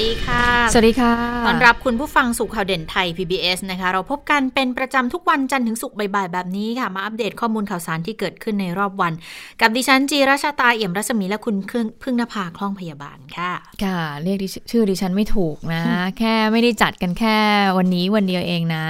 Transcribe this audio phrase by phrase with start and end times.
[0.00, 1.12] ดีค่ะ สวัสดีค่ะ
[1.46, 9.12] ต้อนรับคุณผู้ฟังสู่ข่าวเด่นไทย PBS นะคะ เราพบกันเป็นประจำทุกวันจันทร์ถึงศุกร์บ่ายๆแบบนี้ค่ะ มาอัปเดตข้อมูลข่าวสารที่เกิดขึ้นในรอบวัน
[9.60, 11.56] กับดิฉันจีราชาตาเอี่ยมรัศมีและคุณ
[12.02, 13.52] พึ่งนภาคล่องพยาบาลค่ะ
[13.84, 14.38] ค่ะ เรียก
[14.70, 15.82] ชื่อดิฉันไม่ถูกนะ
[16.18, 17.36] แค่ไม่ได้จัดกันแค่
[17.78, 18.84] วันนี้วันเดียวเองนะ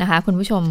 [0.00, 0.62] นะคะ คุณผู้ชม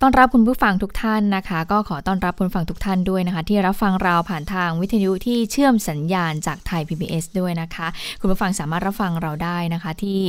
[0.00, 7.88] ต้อนรับคุณผู้ฟังทุกท่านนะคะ ก็ขอต้อนรับคุณฟังทุกท่านด้วยนะคะ ที่รับฟังเราผ่านทางวิทยุที่เชื่อมสัญญาณจากไทย PBS ด้วยนะคะ
[8.20, 10.20] คุณผู้ฟังสามารถรับฟังเราได้นะคะ ที่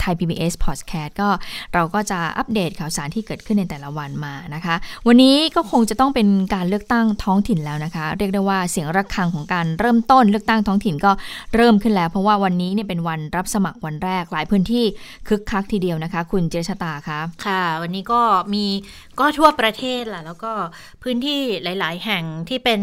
[0.00, 1.28] ไทย PBS Podcast ก็
[1.74, 4.74] เราก็จะอัปเดตข่าวสารที่เกิดขึ้นในแต่ละวันมานะคะ
[5.06, 11.12] วันนี้ก็คงจะต้องเป็นการเลือกตั้งท้องถิ่นแล้วนะคะ เรียกได้ว่าเสียงระฆังของการเริ่มต้นเลือกตั้งท้องถิ่นก็
[11.54, 14.84] เริ่มขึ้นแล้ว เพราะว่าวันนี้เนี่ยเป็นวันรับสมัครวันแรกหลายพื้นที่
[15.28, 18.20] คึกคักทีเดียวนะคะ คุณเจษตาคะค่ะ วันนี้ก็
[18.54, 18.64] มี
[19.20, 20.52] ก็ทั่วประเทศแหละแล้วก็
[21.02, 22.80] พื้นที่หลาย ๆ แห่งที่เป็น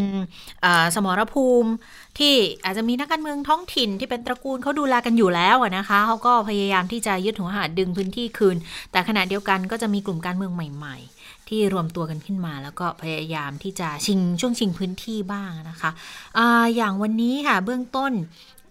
[0.94, 1.70] สมรภูมิ
[2.18, 8.56] ที่อาจจะมีนักการเมืองท้องถิ่นที่เป็นตระกูลเขาดูแลกันอยู่แล้วนะคะเขาก็พยายามที่จะยึดหัวหาดึงพื้นที่คืน
[8.92, 15.90] แต่ขณะเดียวกันก็จะมีกลุ่มการเมืองใหม่ ๆที่รวมตัวกันขึ้นมาแล้วก็พยายามที่จะชิงช่วงชิงพื้นที่บ้างนะคะ
[16.38, 18.12] อะอย่างวันนี้ค่ะเบื้องต้น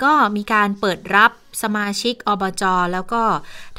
[0.04, 1.32] ก็มีการเปิดรับ
[1.64, 3.22] สมาชิกอบจแล้วก็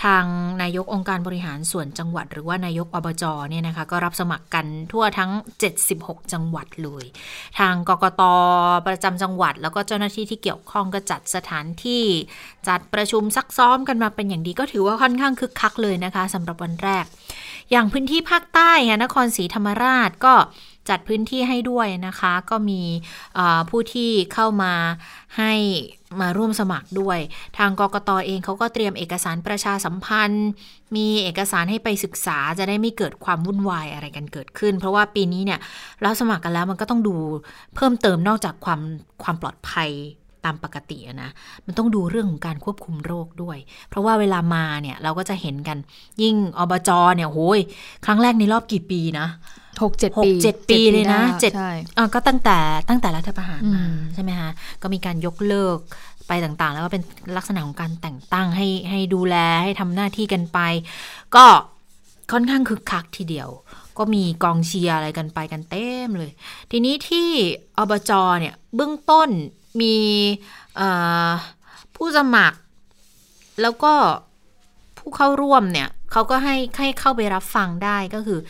[0.04, 0.24] ทาง
[0.62, 5.30] นายกองค์การบริหารส่วนจังหวัด หรือว่านายกอบจเนี่ยนะคะก็รับสมัครกันทั่วทั้ง
[5.80, 7.04] 76 จังหวัดเลย
[7.58, 8.22] ทางกกต
[8.86, 12.04] ประจำจังหวัด แล้วก็เจ้าหน้าที่ที่เกี่ยวข้องก็จัดสถานที่
[12.68, 17.04] จัดประชุมซักซ้อมกันมาเป็นอย่างดีก็ถือว่าค่อนข้างคึกคักเลยนะคะสำหรับวันแรก
[17.70, 20.34] อย่างพื้นที่ภาคใต้นครศรีธรรมราชก็
[20.88, 22.82] จัดพื้นที่ให้ด้วยนะคะ ก็มี
[23.70, 24.72] ผู้ที่เข้ามา
[25.38, 25.52] ให้
[26.20, 27.18] มาร่วมสมัครด้วย
[27.58, 30.48] ทางกกตอเองเขาก็เตรียมเอกสารประชาสัมพันธ์
[30.96, 35.60] มีเอกสารให้ไปศึกษาจะได้ไม่เกิดความวุ่นวายอะไรกันเกิดขึ้น เพราะว่าปีนี้เนี่ย
[36.02, 37.16] เราสมัครกันแล้วมันก็ต้องดู
[37.74, 38.80] เพิ่มเติมนอกจากความ
[39.22, 39.90] ความปลอดภัย
[40.44, 41.30] ตามปกตินะ
[41.66, 45.78] มันต้องดูเรื่องของการควบคุมโรคด้วย เพราะว่าเวลามาเนี่ยเราก็จะเห็นกัน
[46.22, 47.60] ยิ่งอบจเนี่ยโหย
[48.06, 49.28] ครั้งแรกในรอบกี่ปีนะ
[49.82, 51.52] หกเจ็ดปีเจ็ดปีเลยนะเจ็ด
[52.14, 53.84] ก็ตั้งแต่ตั้งแต่รัฐประหารมา
[54.14, 54.50] ใช่ไหมคะ
[54.82, 55.78] ก็มีการยกเลิก
[56.28, 57.02] ไปต่างๆ แล้วก็เป็น
[57.36, 60.58] ลักษณะของการแต่งตั้งให้ให้ดูแลให้ทำหน้าที่กันไป
[61.36, 61.44] ก็
[62.32, 63.48] ค่อนข้างคึกคักทีเดียว
[63.98, 66.30] ก็มีกองเชียร์อะไรกันไปกันเต็มเลย
[66.70, 67.28] ทีนี้ที่
[67.78, 69.28] อบจเนี่ยเบื้องต้น
[69.80, 69.96] มี
[71.96, 72.58] ผู้สมัคร
[73.62, 73.92] แล้วก็
[74.98, 78.40] ผู้เข้าร่วมเนี่ยเขาก็ให้ให้เข้าไปรับฟังได้ก็คือ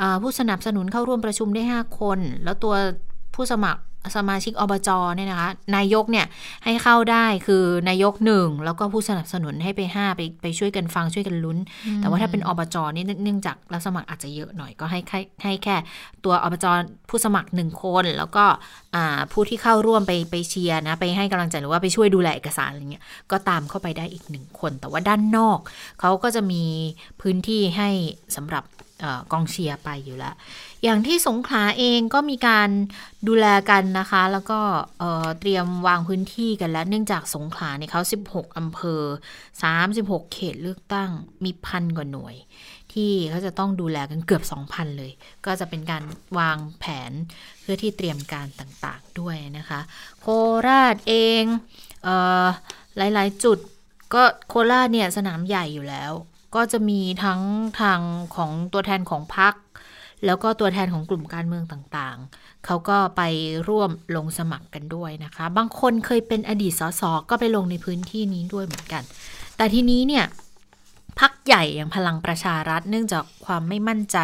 [0.00, 2.74] อผู้สนับสนุนเข้าร่วมประชุมได้ 5 คน แล้วตัว
[3.34, 3.80] ผู้สมัคร
[4.16, 6.26] สมาชิกอบจเนี่ยนะคะ นายกเนี่ย
[6.64, 11.58] ให้เข้าได้คือนายกหนึ่งแล้วก็ผู้สนับสนุนให้ไปห้าไปไปช่วยกันฟังช่วยกันลุ้น
[12.00, 15.00] แต่ว่าถ้าเป็นอบจนี่เนื่องจากรับสมัครอาจจะเยอะหน่อยก็ให้
[15.44, 15.76] ให้แค่
[16.24, 16.66] ตัวอบจ
[17.10, 18.44] ผู้สมัครหนึ่งคน แล้วก็
[19.32, 25.58] ผู้ที่เข้าร่วมไปไปเชียร์นะไปให้กำลังใจหรือว่าไปช่วยดูแลเอกสารอะไรเงี้ยก็ตามเข้าไปได้อีกหนึ่งคน แต่ว่าด้านนอก
[26.00, 26.64] เขาก็จะมี
[27.20, 27.88] พื้นที่ให้
[28.36, 28.64] สำหรับ
[29.32, 30.34] กองเชียร์ไปอยู่แล้ว
[30.84, 32.68] อย่างที่สงขลาเองก็มีการ
[33.28, 34.60] ดูแลกันนะคะ แล้วก็
[35.40, 39.02] เตรียมวางพื้นที่กันแล้ว เนื่องจากสงขลาเนี่ยเขา 16 อำเภอ
[39.68, 41.10] 36 เขตเลือกตั้ง
[41.44, 42.34] มีพันกว่าหน่วย
[42.92, 45.12] ที่เขาจะต้องดูแลกันเกือบ 2,000 เลย
[45.46, 46.02] ก็จะเป็นการ
[46.38, 47.12] วางแผน
[47.60, 49.80] เพื่อที่เตรียมการต่างๆด้วยนะคะ
[50.20, 50.26] โค
[50.66, 51.42] ราชเอง
[52.04, 52.08] เอ
[52.44, 52.46] อ
[52.96, 53.58] หลายๆ จุด
[54.14, 56.12] ก็โคราชเนี่ยสนามใหญ่อยู่แล้ว
[56.54, 57.40] ก็จะมีทั้ง
[57.80, 58.00] ทาง
[58.36, 59.54] ของตัวแทนของพรรค
[60.26, 63.22] แล้วก็ตัวแทนของกลุ่มการเมืองต่างๆ เขาก็ไป
[63.68, 69.02] ร่วมลงสมัครกันด้วยนะคะ บางคนเคยเป็นอดีตสสก็ไปลงในพื้นที่นี้ด้วยเหมือนกัน
[69.56, 70.26] แต่ทีนี้เนี่ย
[71.22, 74.18] พักใหญ่อย่างพลังประชารัฐเนื่องจากความไม่มั่นใจ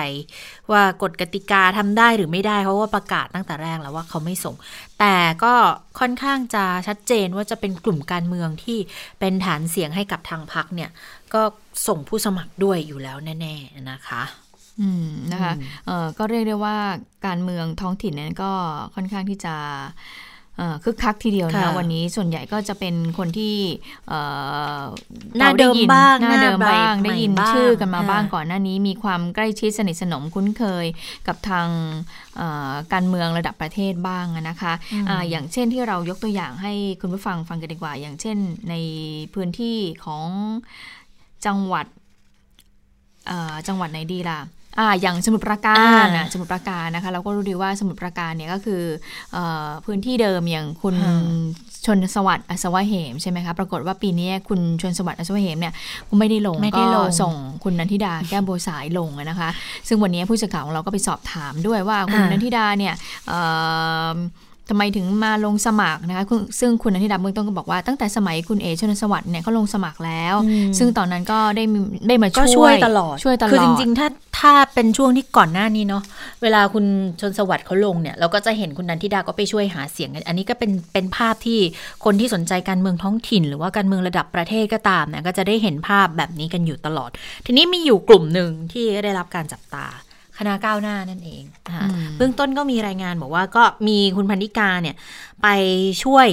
[0.73, 4.55] ว่ากฎกติกาทำได้หรือไม่ได้เพราะว่าประกาศตั้งแต่แรกแล้วว่าเขาไม่ส่ง
[5.01, 5.55] แต่ก็
[6.01, 8.79] ค่อนข้างจะชัดเจนว่าจะเป็นกลุ่มการเมืองที่
[9.21, 10.91] เป็นฐานเสียงให้กับทางพักเนี่ย
[11.35, 11.43] ก็
[11.87, 14.23] ส่งผู้สมัครด้วยอยู่แล้วแน่ ๆนะคะ
[15.33, 15.53] นะคะ
[15.87, 16.79] เออก็เรียกได้ว่า
[17.27, 18.53] การเมืองท้องถิ่นนั้นก็
[18.95, 19.55] ค่อนข้างที่จะ
[20.85, 23.57] คึกคักทีเดียวนะวันนี้ส่วนใหญ่ก็จะเป็นคนที่
[25.39, 30.87] หน้าเดิมบ้างหน้าเดิมบ้างได้ยินชื่อกันมาบ้างก่อนหน้านี้ มีความใกล้ชิดสนิทสนมคุ้นเคย
[31.27, 31.69] กับทาง
[32.93, 34.73] การเมืองระดับประเทศบ้างนะคะ
[35.09, 38.37] ออย่างเช่นที่เรายกตัวอย่างให้คุณผู้ฟังฟังกันดีกว่า อย่างเช่น
[38.71, 38.75] ใน
[39.35, 40.27] พื้นที่ของ
[41.47, 41.87] จังหวัด
[43.69, 44.41] จังหวัดไหนดีล่ะ
[44.79, 48.83] อ่าอย่างสมุทรปราการอ่านะสมุทรปราการนะคะ เราก็รู้ดีว่าสมุทรปราการเนี่ยก็คือ
[49.33, 51.15] เออพื้นที่เดิมอย่างคุณค่ะ
[51.87, 55.75] ชนสวัสดิ์อัศวะเหมใช่ไหมคะปรากฏว่าปีนี้คุณชนสวัสดิ์อัศวะเหมเนี่ย
[56.19, 57.35] ไม่ได้ลงไม่ได้ก็ลงส่ง
[57.65, 59.51] คุณนันทิดาแก้วโบวสายลงอะนะคะ
[59.89, 62.95] ซึ่งวันนี้ผู้สื่อข่าวของเราก็ไปสอบถามด้วยว่าคุณอ่านันันทิดาเนี่ย
[63.29, 63.41] เอ่
[64.15, 64.17] อ
[64.69, 71.79] ทำไมถึงมาลงสมัครนะคะคุณซึ่งคุณนันทิดาเบื้องต้นก็บอกว่าตั้งแต่สมัยคุณเอชนสวัสดิ์เนี่ยเขาลงสมัครแล้วอืมซึ่งตอนนั้นก็ได้มี
[72.09, 74.09] ได้มาก็ช่ช่ววยยตลอดช่วยตลอดคือจริงๆ ถ้า
[74.41, 76.03] ถ้าเป็นช่วงที่ก่อนหน้านี้เนาะ
[76.43, 76.85] เวลาคุณ
[77.21, 81.61] ชนสวัสดิ์เขาลงเนี่ยเราก็จะเห็นคุณนันทิดาก็ไปช่วยหาเสียงกันอันนี้ก็เป็นเป็นภาพที่
[82.05, 87.11] คนที่สนใจการเมืองท้องถิ่น หรือว่าการเมืองระดับประเทศก็ตามเนี่ยก็จะได้เห็นภาพแบบนี้กันอยู่ตลอด
[87.47, 89.87] ทีนี้มีอยู่กลุ่มหนึ่งที่ได้รับการจับตา
[90.39, 94.97] คณะก้าวหน้านั่นเองนะคะอืมเบื้องต้นก็มีรายงานบอกว่าก็มีคุณพันธิกาเนี่ย
[95.43, 95.49] ไป
[96.05, 96.29] ช่วย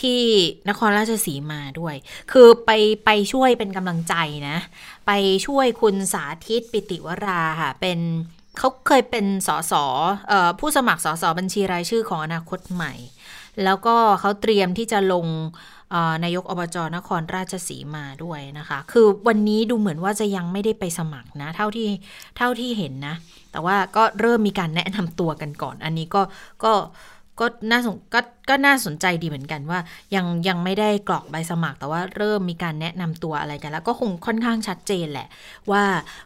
[0.00, 0.22] ที่
[0.68, 1.94] นครราชสีมาด้วย
[2.32, 2.70] คือไป
[3.04, 4.14] ไปช่วยเป็นกำลังใจ
[4.48, 4.58] นะ
[5.06, 5.12] ไป
[5.46, 7.98] ช่วยคุณสาธิตปิติวราค่ะ เป็น
[8.58, 9.72] เขาเคยเป็นสส
[10.28, 12.94] เอ่อผู้สมัครสสบัญชีรายชื่อของอนาคตใหม่
[13.64, 15.75] แล้วก็เขาเตรียมที่จะลงเอ่อ
[16.24, 21.88] นายกอบจนครราชสีมาด้วยนะคะ คือวันนี้ดูเหมือนว่าจะยังไม่ได้ไปสมัครนะ เท่าที่
[22.36, 23.14] เท่าที่เห็นนะ
[23.52, 26.22] แต่ว่าก็เริ่มมีการแนะนำตัวกันก่อน อันนี้ก็
[26.64, 26.72] ก็
[27.40, 29.78] ก็น่าสนก็ก็น่าสนใจดีเหมือนกันว่า
[30.14, 35.28] ยังยังไม่ได้กรอกใบสมัคร แต่ว่าเริ่มมีการแนะนำตัวอะไรกันแล้ว ก็คงค่อนข้างชัดเจนแหละ
[35.70, 35.84] ว่า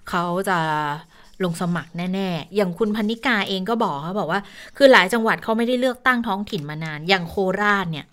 [0.08, 0.58] เขาจะ
[1.44, 4.40] ลงสมัครแน่ ๆ อย่างคุณพันิกาเองก็บอกเขาบอกว่า
[4.76, 8.06] คือหลายจังหวัดเขาไม่ได้เลือกตั้งท้องถิ่นมานาน อย่างโคราชเนี่ย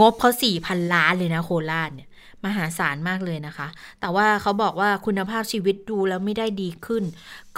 [0.00, 2.08] งบเขาสี่พันล้านเลยนะโคราชเนี่ย
[2.44, 3.68] มหาศาลมากเลยนะคะ
[4.00, 7.04] แต่ว่าเขาบอกว่าคุณภาพชีวิตดูแล้วไม่ได้ดีขึ้น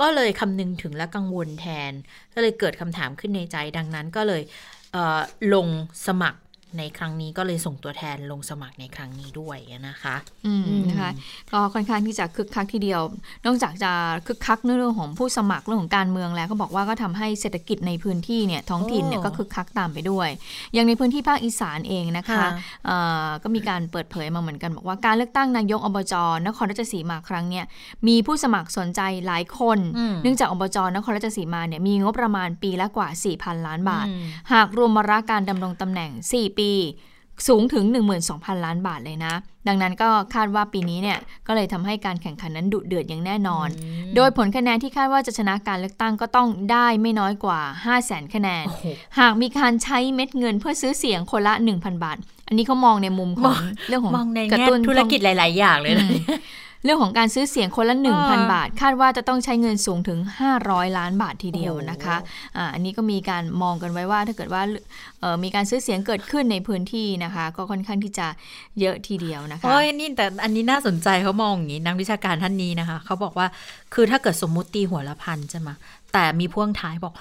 [0.01, 1.93] ก็เลยคำนึงถึงและกังวลแทน
[2.35, 4.43] ก็เลยเกิดคำถามขึ้นในใจดังนั้นก็เลย
[5.49, 5.69] เลง
[6.07, 6.41] สมัคร
[6.79, 9.57] ในครั้งนี้ก็เลยส่งตัวแทนลงสมัครในครั้งนี้ด้วย
[9.89, 10.17] นะคะ
[10.47, 11.11] อืมนะคะ
[11.53, 13.01] ก็ค่อนข้างที่จะคึกคักทีเดียว
[13.47, 13.93] นอกจากจะ
[14.27, 20.29] คึกคักในเรื่องของผู้สมัครเรื่องของการเมืองแล้วก็บอกว่าก็ทำให้เศรษฐกิจในพื้นที่เนี่ยท้องถิ่นเนี่ยโอ้ก็คึกคักตามไปด้วย
[20.73, 22.49] อย่างในพื้นที่ภาคอีสานเองนะคะค่ะ
[22.87, 22.97] เอ่
[23.27, 26.15] อก็มีการเปิดเผยมาเหมือนกัน บอกว่าการเลือกตั้งนายกอบจ
[26.47, 27.65] นครราชสีมาครั้งเนี่ย
[28.09, 36.62] มีผู้สมัครสนใจหลายคนอืมเนื่องจากอบจนครราชสีมาเนี่ยมีงบประมาณปีละกว่า4,000 ล้านบาทอืมหากรวมมาระการดำรงตำแหน่ง 4 ปี
[37.49, 37.85] สูงถึง
[38.25, 39.35] 12,000 ล้านบาทเลยนะ
[39.69, 43.69] ดังนั้นก็คาดว่าปีนี้เนี่ย ก็เลยทำให้การแข่งขันนั้นดุเดือดอย่างแน่นอน
[44.17, 48.85] โดยผลคะแนนที่คาดว่าจะชนะการเลือกตั้งก็ต้องได้ไม่น้อยกว่า 5 0 0 0 0 0คะแนนโอ้โห
[49.19, 52.17] หากมีการใช้เม็ดเงินเพื่อซื้อเสียงคนละ 1,000 บาท
[52.49, 53.57] อันนี้เขามองในมุมของ
[53.89, 56.41] เรื่องของมองในกระแง่ตุ้นธุรกิจหลาย ๆ อย่างเลยนะอืม
[56.85, 60.19] เรื่องของการซื้อเสียงคนละเออ1,000 บาท คาดว่าจะต้องใช้เงินสูงถึง
[60.59, 62.17] 500 ล้านบาททีเดียวโอ้โหนะคะ
[62.57, 64.63] อ่าอันนี้ก็มีการมองกันไว้ว่า ถ้าเกิดว่า
[65.21, 68.27] เอ่อมีการซื้อเสียงเกิดขึ้นในพื้นที่นะคะ ก็ค่อนข้างที่จะ
[68.81, 73.47] เยอะทีเดียวนะคะโอ้ยนี่แต่อันนี้น่าสนใจเขามองอย่างนี้นักวิชาการท่านนี้นะคะเขาบอกว่า
[73.95, 75.69] คือถ้าเกิดสมมุติตีหัวละพันใช่ไหม
[76.13, 77.15] แต่มีพ่วงท้ายบอก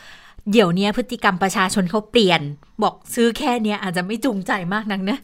[0.51, 2.41] เดี๋ยวนี้พฤติกรรมประชาชนเขาเปลี่ยน
[2.83, 5.17] บอกซื้อแค่เนี้ยอาจจะไม่จูงใจมากนักนะ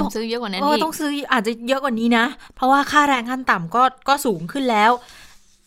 [0.00, 2.24] บอกซื้อเยอะกว่านั้นโอ้อีกต้องซื้ออาจจะเยอะกว่านี้นะ
[2.54, 4.90] เพราะว่าค่าแรงขั้นต่ำก็ก็สูงขึ้นแล้ว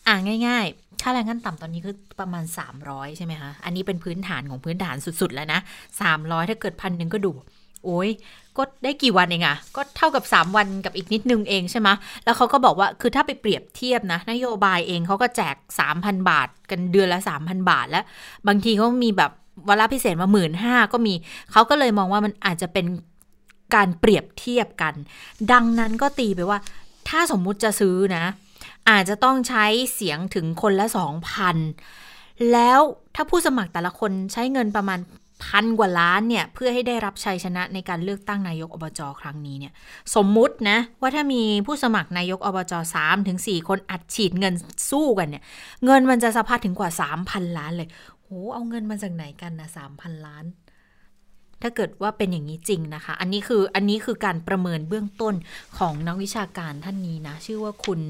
[0.06, 0.16] อ่า
[0.46, 2.44] ง่าย ๆ ค่าแรงขั้นต่ำตอนนี้คือประมาณ
[2.80, 5.60] 300 ใช่ไหมคะอันนี้เป็นพื้นฐานของพื้นฐานสุดๆ แล้วนะ
[6.04, 7.32] 300 ถ้าเกิดพันหนึ่งก็ดู
[7.84, 8.08] โอ้ย
[8.58, 11.88] ก็ได้กี่วันเองอะก็เท่ากับ 3 วันกับอีกนิดนึงเองใช่ไหม
[12.24, 15.56] แล้วเขาก็บอกว่าคือถ้าไปเปรียบเทียบนะ นโยบายเองเขาก็แจก
[15.92, 18.04] 3,000 บาท กันเดือนละ 3,000 บาทแล้ว
[18.46, 19.30] บางทีเขามีแบบ
[19.68, 21.14] วาระพิเศษมาหมื่นห้าก็มี
[21.52, 22.86] เขาก็เลยมองว่ามันอาจจะเป็น
[23.74, 24.94] การเปรียบเทียบกัน
[25.52, 26.58] ดังนั้นก็ตีไปว่า
[27.08, 28.24] ถ้าสมมุติจะซื้อนะ
[28.90, 31.56] อาจจะต้องใช้เสียงถึงคนละสองพัน
[32.52, 32.80] แล้ว
[33.14, 34.98] ถ้าผู้สมัครแต่ละคนใช้เงินประมาณ
[35.44, 39.72] พันกว่าล้านเนี่ย เพื่อให้ได้รับชัยชนะในการเลือกตั้งนายกอบจครั้งนี้เนี่ย
[40.14, 44.54] สมมุตินะ ว่าถ้ามีผู้สมัครนายกอบจสามถึงสี่คนอัดฉีดเงิน
[44.90, 45.42] สู้กันเนี่ย
[45.84, 47.88] เงินมันจะสะพัดถึงกว่าสามพันล้านเลย
[48.22, 50.46] โหเอาเงินมาจากไหนกันนะสามพันล้าน
[51.62, 55.34] ถ้าเกิดว่าเป็นอย่างนี้จริงนะคะ อันนี้คืออันนี้คือการประเมินเบื้องต้น
[55.78, 58.00] ของนักวิชาการท่านนี้นะ ชื่อว่าคุณ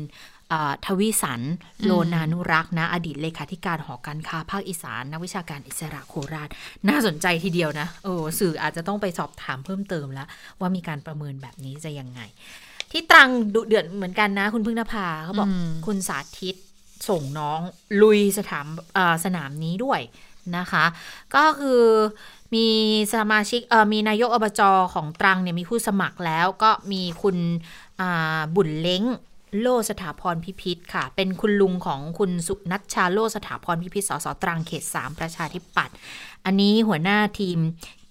[0.85, 1.41] ทวิสัน
[1.85, 6.49] โลนานุรักษ์นะ อดีตเลขาธิการหอการค้าภาคอีสาน นักวิชาการอิสระโคราช
[6.89, 10.29] น่าสนใจทีเดียวนะโอ้สื่ออาจจะต้องไปสอบถามเพิ่มเติมแล้ว
[10.61, 12.21] ว่ามีการประเมินแบบนี้จะยังไง
[12.93, 16.57] ที่ตรังดุเดือดเหมือนกันนะ คุณพึ่งนภาเขาบอกอืมคุณสาธิต
[17.09, 17.61] ส่งน้อง
[18.03, 20.01] ลุยสถามอ่าสนามนี้ด้วย
[20.57, 20.85] นะคะ
[21.35, 21.83] ก็คือ
[22.55, 22.67] มี
[23.15, 24.61] สมาชิกเอ่อมีนายกอบจ
[24.95, 27.37] ของตรังเนี่ยมีผู้สมัครแล้วก็มีคุณ
[28.01, 29.05] อ่าบุญเล้ง
[29.61, 35.95] โลสถาพรพิพิธค่ะ เป็นคุณลุงของคุณสุนัชชาโลสถาพรพิพิธสสตรังเขต 3 ประชาธิปัตย์
[36.45, 37.59] อันนี้หัวหน้าทีม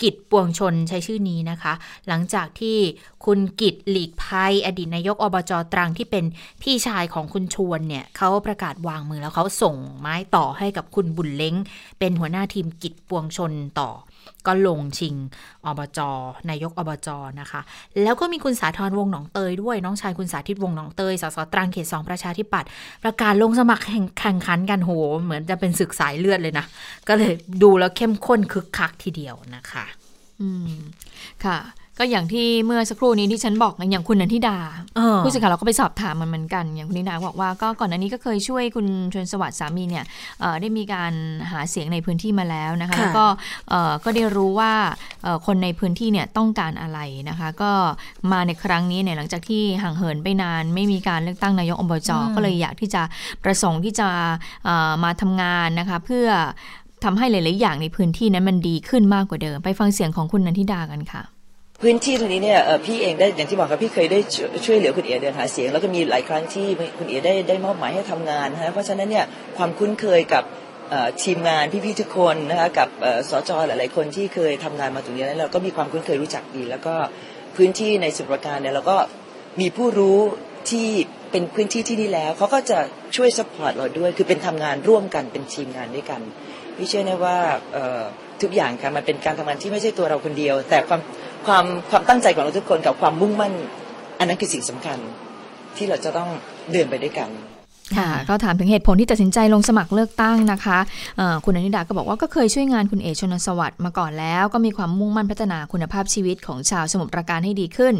[0.01, 1.73] กิจปวงชนใช้ชื่อนี้นะคะ
[2.07, 2.77] หลังจากที่
[3.25, 6.25] คุณกิจหลีกภัย อดีตนายกอบจตรังที่เป็น
[6.61, 11.55] พี่ชายของคุณชวนเนี่ยเขาประกาศวางมือแล้วเขาส่งไม้ต่อให้กับคุณบุญเล้ง
[11.99, 13.89] เป็นหัวหน้าทีมกิจปวงชนต่อ
[14.47, 15.15] ก็ลงชิง
[15.65, 15.99] อบจ
[16.49, 17.61] นายกอบจนะคะ
[18.03, 22.69] แล้วก็มีคุณสาธรวงหนองเตยด้วยน้องชายคุณสาธิตวงหนองเตยสสตรังเขตสองประชาธิปัตย์
[23.03, 24.91] ประกาศลงสมัครแข่งแข่งขันกันโห
[25.21, 26.65] เหมือนจะเป็นศึกสายเลือดเลยนะ
[27.07, 29.85] ก็เลยดูแล้วเข้มข้นคึกคักทีเดียวนะคะ
[30.41, 30.77] อืม
[31.45, 31.57] ค่ะ
[31.99, 34.57] ก็อย่างที่เมื่อสักครู่นี้ที่ฉันบอกไงอย่างคุณนันทิดา
[34.95, 40.05] เออผู้สื่อข่าวเราก็ไปสอบถามมันเหมือนกัน อย่างคุณนิดาบอกว่าก็ก่อนหน้านี้ก็เคยช่วยคุณชวนสวัสดิ์สามีเนี่ย
[40.39, 41.13] เอ่อได้มีการ
[41.51, 43.25] หาเสียงในพื้นที่มาแล้วนะคะค่ะแล้วก็
[43.69, 44.73] เอ่อก็ได้รู้ว่า
[45.23, 46.99] เอ่อคนในพื้นที่เนี่ยต้องการอะไร
[47.29, 47.71] นะคะ ก็
[48.31, 53.01] มาในครั้งนี้เนี่ยหลังจากที่ห่างเหินไปนาน ไม่มีการเลือกตั้งนายกอบจก็เลยอยากที่จะ
[53.43, 54.09] ประสงค์ที่จะ
[54.65, 56.27] เอ่อมาทำงานนะคะเพื่อ
[57.03, 61.23] ทำให้หลาย ๆ อย่างในพื้นที่นั้นมันดีขึ้นมากกว่าเดิม ไปฟังเสียงของคุณนันทิดากันค่ะ
[61.81, 64.19] พื้นที่ตรงนี้เนี่ยพี่เองได้อย่างที่บอกครับพี่เคยได้
[64.65, 66.67] ช่วยเหลือคุณเอ๋เดินหาเสียง แล้วก็มีหลายครั้งที่
[66.97, 69.25] คุณเอ๋ได้ได้มอบหมายให้ทำงานนะเพราะฉะนั้นเนี่ย
[69.57, 70.43] ความคุ้นเคยกับ
[71.23, 72.89] ทีมงานพี่ๆทุกคนนะคะกับ
[73.29, 76.95] สจหลายๆคนที่เคยทำงานมาตรงนี้แล้วเราก็มีความคุ้นเคยรู้จักดี แล้วก็
[77.57, 78.97] พื้นที่ในสมุทรปราการเนี่ยเราก็
[79.61, 80.19] มีผู้รู้
[80.69, 80.87] ที่
[81.31, 82.79] เป็นพื้นที่ที่นี่แล้วเขาก็จะ
[83.15, 86.21] ช่วย support เราด้วย คือเป็นทำงานร่วมกันเป็นทีมงานด้วยกัน
[86.77, 87.37] พี่เชื่อแน่ว่า
[88.41, 91.01] ทุกอย่างค่ะมันเป็นการทำงานที่ไม่ใช่ตัวเราคนเดียว แต่ความ
[91.47, 93.53] ความความตั้งใจของเราทุกคนกับความมุ่งมั่น
[94.19, 94.97] อันนั้นคือสิ่งสำคัญ
[95.77, 96.29] ที่เราจะต้อง
[96.71, 97.29] เดินไปด้วยกัน
[97.97, 100.79] ค่ะก็ถามถึงเหตุผลที่ตัดสินใจลงสมัครเลือกตั้งนะคะ
[101.17, 107.95] เอ่อคุณนันทิดาก็บอกว่าก็เคยช่วยงานคุณเอ๋ ชนม์สวัสดิ์มาก่อนแล้ว ก็มีความมุ่งมั่นพัฒนาคุณภาพชีวิตของชาวสมุทรปราการให้ดีขึ้น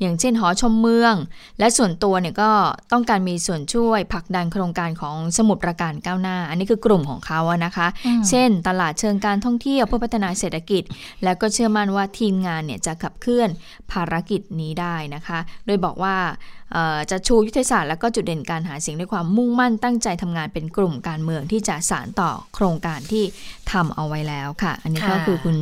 [0.00, 1.14] อย่างเช่นหอชมเมือง
[1.58, 2.50] และส่วนตัวเนี่ยก็
[2.92, 10.82] ต้องการมีส่วนช่วยผลักดันโครงการของสมุทรปราการก้าวหน้า อันนี้คือกลุ่มของเขาอะนะคะอืมเช่น ตลาดเชิงการท่องเที่ยวเพื่อพัฒนาเศรษฐกิจ
[11.24, 13.48] แล้วก็เชื่อมั่นว่าทีมงานเนี่ยจะขับเคลื่อน
[13.92, 16.16] ภารกิจนี้ได้นะคะ โดยบอกว่า
[16.65, 16.65] เอ่อ
[17.10, 23.24] จะชูยุทธศาสตร์และก็จุดเด่นการหาเสียงด้วยความมุ่งมั่นตั้งใจทำงานเป็นกลุ่มการเมืองที่จะสานต่อโครงการที่
[23.72, 25.56] ทำเอาไว้แล้วค่ะ อันนี้ก็ค่ะคือคุณ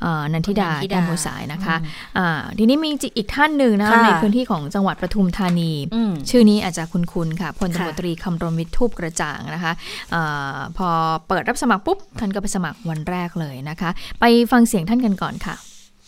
[0.00, 9.72] เอ่อนันทิดาคุณนันทิดาแก้วมูสายนะคะอืมอ่าทีนี้มีอีกท่านหนึ่งนะคะค่ะในพื้นที่ของจังหวัดปทุมธานีอืมชื่อนี้อาจจะคุ้นๆค่ะพลตำรวจค่ะตรีคำรณวิทย์ทูปกระจ่างนะคะ
[10.14, 10.88] อาพอ
[11.28, 15.54] เปิดรับสมัครปุ๊บท่านก็ไปสมัครวันแรกเลยนะคะ ไปฟังเสียงท่านกันก่อนค่ะ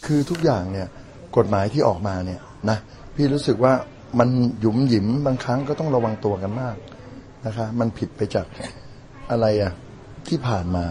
[0.06, 0.86] คือทุกอย่างเนี่ย
[1.36, 2.40] กฎหมายที่ออกมาเนี่ย
[2.70, 2.78] นะ
[3.14, 3.72] พี่รู้สึกว่า
[4.18, 4.28] มัน
[4.60, 6.76] หยุมหยิมบางครั้งก็ต้องระวังตัวกันมาก
[7.46, 8.46] นะคะ มันผิดไปจาก
[9.30, 9.72] อะไรอะ
[10.28, 10.84] ที่ผ่านมา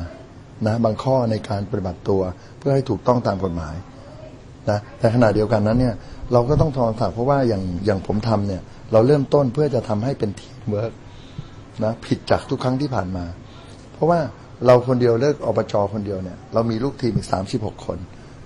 [0.68, 2.22] นะบางข้อในการปฏิบัติตัว
[2.58, 3.76] เพื่อให้ถูกต้องตามกฎหมาย
[4.70, 5.96] นะแต่ขณะเดียวกันนั้นเนี่ย
[6.34, 10.92] เราก็ต้องทอนสักเพราะว่าอย่างอย่างผมทำเนี่ย เราเริ่มต้นเพื่อจะทำให้เป็นทีมเวิร์ก
[11.84, 13.26] นะผิดจากทุกครั้งที่ผ่านมา
[13.94, 14.20] เพราะว่า
[14.66, 17.98] เราคนเดียวเลือกอบจคนเดียวเนี่ย เรามีลูกทีมอีกสามสิบหกคน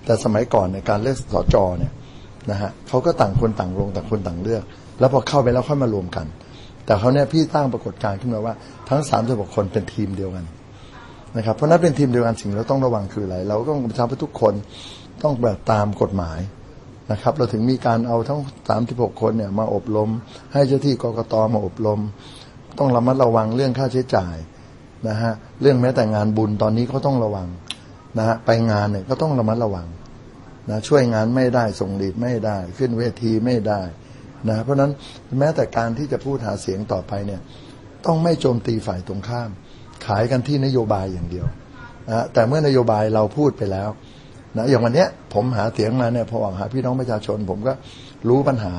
[0.04, 1.92] แต่สมัยก่อนในการเลือกสจเนี่ย
[2.50, 4.62] นะฮะเขาก็ต่างคนต่างลงต่างคนต่างเลือก
[4.98, 6.26] แล้วพอเข้าไปแล้วค่อยมารวมกัน
[6.86, 8.54] แต่เขาเนี่ยพี่ตั้งปรากฏการณ์ขึ้นมาว่า
[8.88, 10.44] ทั้งสามสิบกคนเป็นทีมเดียวกัน
[11.36, 14.54] นะครับเพราะนั้นเป็นทีมเดียวกันสิ่งเราต้องระวังคืออะไร เราก็ต้องประชาทุกคน
[15.22, 16.40] ต้องแบบตามกฎหมาย
[17.12, 20.10] นะครับ เราถึงมีการเอาทั้งสามสิบกคนเนี่ยมาอบรม
[20.52, 22.00] ให้เจ้าที่กกตมาอบรม
[22.78, 24.36] ต้องระมัดระวังเรื่องค่าใช้จ่าย
[25.08, 27.48] นะฮะเรื่องแม้แต่งานบุญตอนนี้ก็ต้องระวัง
[28.18, 29.86] นะฮะไปงานเนี่ยก็ต้องระมัดระวัง
[30.70, 33.82] นะช่วยงานไม่ได้ส่งดีดไม่ได้ ขึ้นเวทีไม่ได้
[34.48, 34.90] นะเพราะนั้น
[35.38, 37.40] แม้แต่การที่จะพูดหาเสียงต่อไปเนี่ย
[38.06, 39.50] ต้องไม่โจมตีฝ่ายตรงข้าม
[40.06, 41.46] ขายกันที่นโยบายอย่างเดียว
[42.10, 43.88] นะแต่เมื่อนโยบายเราพูดไปแล้ว
[44.56, 47.72] นะอย่างวันเนี้ยผมหาเสียงมาเนี่ยพอออกหาพี่น้องประชาชน ผมก็
[48.28, 48.74] รู้ปัญหา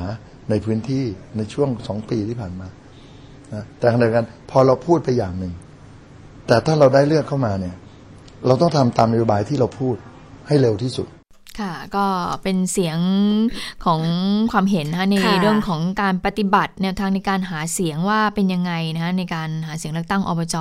[0.50, 1.04] ในพื้นที่
[1.38, 2.68] ในช่วงสองปีที่ผ่านมา
[3.54, 5.54] นะแต่ขณะเดียวกันพอเราพูดไปอย่างหนึ่ง
[6.48, 7.76] แต่ถ้าเราได้เลือกเข้ามาเนี่ย
[8.48, 9.96] เราต้องทำตามนโยบายที่เราพูด
[10.48, 11.08] ให้เร็วที่สุด
[11.60, 12.06] ค่ะ ก็
[12.44, 12.98] เป็นเสียง
[13.86, 14.02] ของ
[14.52, 20.56] ความเห็นนะคะในค่ะเรื่องของการปฏิบัติแนวทางในการหาเสียงว่าเป็นยังไงนะคะในการหาเสียงเลือกตั้งอบจ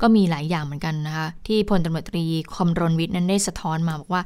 [0.00, 2.24] ก็มีหลายอย่างเหมือนกันนะคะที่พลตำรวจตรี
[2.54, 4.22] คมรณวิทย์นั้นได้สะท้อนมาบอกว่า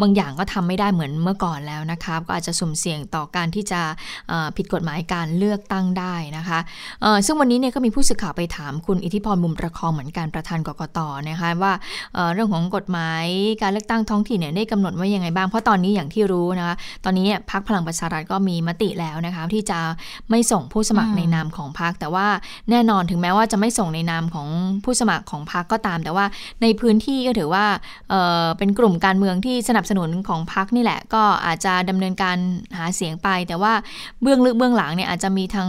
[0.00, 3.80] บางอย่างก็ทำไม่ได้เหมือนเมื่อก่อนแล้วนะคะก็อาจจะสุ่มเสี่ยงต่อการที่จะ
[4.28, 6.58] เอ่อผิดกฎหมายการเลือกตั้งได้นะคะ
[7.02, 10.98] เอ่อซึ่งวันนี้เนี่ยก็มีผู้สื่อข่าวไปถามคุณอิทธิพรบุญประคองเหมือนกันประธานกกต
[11.28, 11.72] นะคะว่า
[12.14, 13.24] เอ่อเรื่องของกฎหมาย
[13.62, 19.78] การเลือกตั้งท้องถิ่นเนี่ยได้กำหนดไว้ยังไงบ้างเพราะตอนนี้อย่างที่รู้นะคะตอนนี้เนี่ยพรรคพลังประชารัฐก็มีมติแล้วนะคะที่จะ
[20.30, 22.26] ไม่ส่งผู้สมัครอืมในนามของพรรคแต่ว่า
[22.70, 24.48] แน่นอนถึงแม้ว่าจะไม่ส่งในนามของ
[24.84, 26.26] ผู้สมัครของพรรคก็ตาม แต่ว่า
[26.62, 27.64] ในพื้นที่ก็ถือว่า
[28.10, 32.36] เอ่อเป็นกลุ่มการเมืองที่สนับสนุนของพรรคนี่แหละ ก็อาจจะดำเนินการ
[32.78, 33.72] หาเสียงไป แต่ว่า
[34.22, 35.68] เบื้องลึกเบื้องหลังเนี่ยอาจจะมีทาง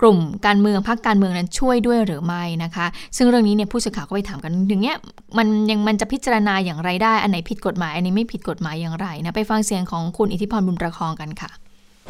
[0.00, 2.86] กลุ่มการเมืองพรรคการเมืองนั้นช่วยด้วยหรือไม่นะคะ
[3.16, 4.96] ซึ่งเรื่องนี้เนี่ยผู้สื่อข่าวก็ไปถามกันอย่างเงี้ย
[5.38, 11.50] มันยังมันจะพิจารณาอย่างไรได้ อันไหนผิดกฎหมาย อันนี้ไม่ผิดกฎหมายอย่างไรนะไปฟังเสียงของคุณอิทธิพรบุญประคองกันค่ะ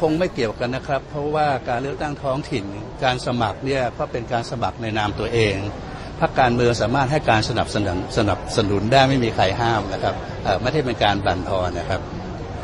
[0.01, 2.65] คงไม่เกี่ยวกันนะครับ เพราะว่าการเลือกตั้งท้องถิ่น
[3.03, 5.55] การสมัครเนี่ยก็เป็นการสมัครในนามตัวเอง
[6.19, 12.01] พรรคการเมืองสามารถให้การสนับสนุนสนับสนุนได้ไม่มีใครห้ามนะครับเอ่อไม่ได้เป็นการบั่นทอนนะครับ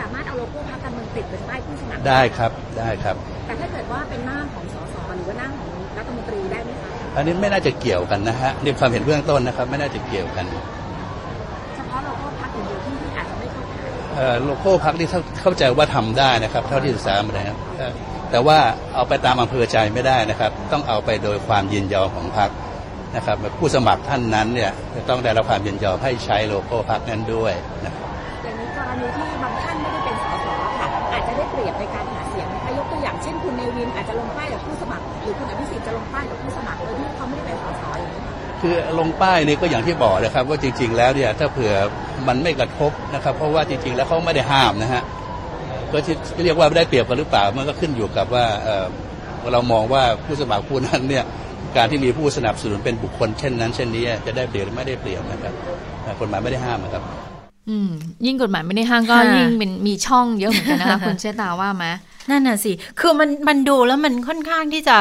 [0.01, 3.15] สามารถเอาโลโก้พรรคการเมืองติดไว้ใต้ผู้สมัครได้ครับได้ครับ
[3.48, 4.38] แต่ถ้าเกิดว่าเป็นหน้า
[7.15, 10.45] อันนี้ไม่น่าจะเกี่ยวกันนะฮะนี่ความเห็นเบื้องต้นนะครับ ไม่น่าจะเกี่ยวกัน
[11.75, 17.91] เฉพาะโลโก้พรรคอย่างเดียวที่ที่อาจจะไม่เข้าข่ายเอ่อโลโก้พักที่เข้าเข้าใจว่าทำได้นะครับ เท่าที่ศึกษามานะครับเอ่อ
[18.31, 18.57] แต่ว่า
[18.95, 22.50] เอาไปตามอำเภอใจไม่ได้นะครับ ต้องเอาไปโดยความยินยอมของพรรค
[23.15, 27.53] นะครับผู้สมัครท่านนั้นเนี่ยจะต้องได้รับความยินยอมให้ใช้โลโก้พรรคนั้นด้วย
[27.86, 28.07] นะครับ
[28.43, 30.48] อย่างนี้กรณีที่บางท่านไม่ได้เป็นสส
[30.79, 34.44] ค่ะอาจจะได้เปรียบในการหาเสียงถ้ายกตัวอย่างเช่นคุณเนวินอาจจะลงป้าย
[38.55, 41.74] ค่ะคือลงป้ายนี่ก็อย่างที่บอกนะครับ ว่าจริง ๆ แล้วเนี่ยถ้าเผื่อ
[42.27, 45.01] มันไม่กระทบนะครับ เพราะว่าจริง ๆ แล้วเขาไม่ได้ห้ามนะฮะ
[45.91, 48.85] ก็ที่เรียกว่าได้เปรียบกันหรือเปล่ามันก็ขึ้นอยู่กับว่าเอ่อ
[49.53, 51.24] เรามองว่าผู้สมัครผู้นั้นเนี่ย
[51.77, 55.53] การที่มีผู้สนับสนุนเป็นบุคคลเช่นนั้น เช่นนี้จะได้เปรียบหรือไม่ได้เปรียบนะครับ
[56.01, 57.03] เอ่อกฎหมายไม่ได้ห้ามนะครับ
[57.69, 57.89] อืม
[58.25, 61.85] ยิ่งกฎหมายไม่ได้ห้างก็ค่ะยิ่งเป็นมีช่องเยอะเหมือนกันนะคะคุณเชษตาว่าไหม
[62.29, 64.97] นั่นน่ะสิ คือมันมันดูแล้วมันค่อนข้างที่จะ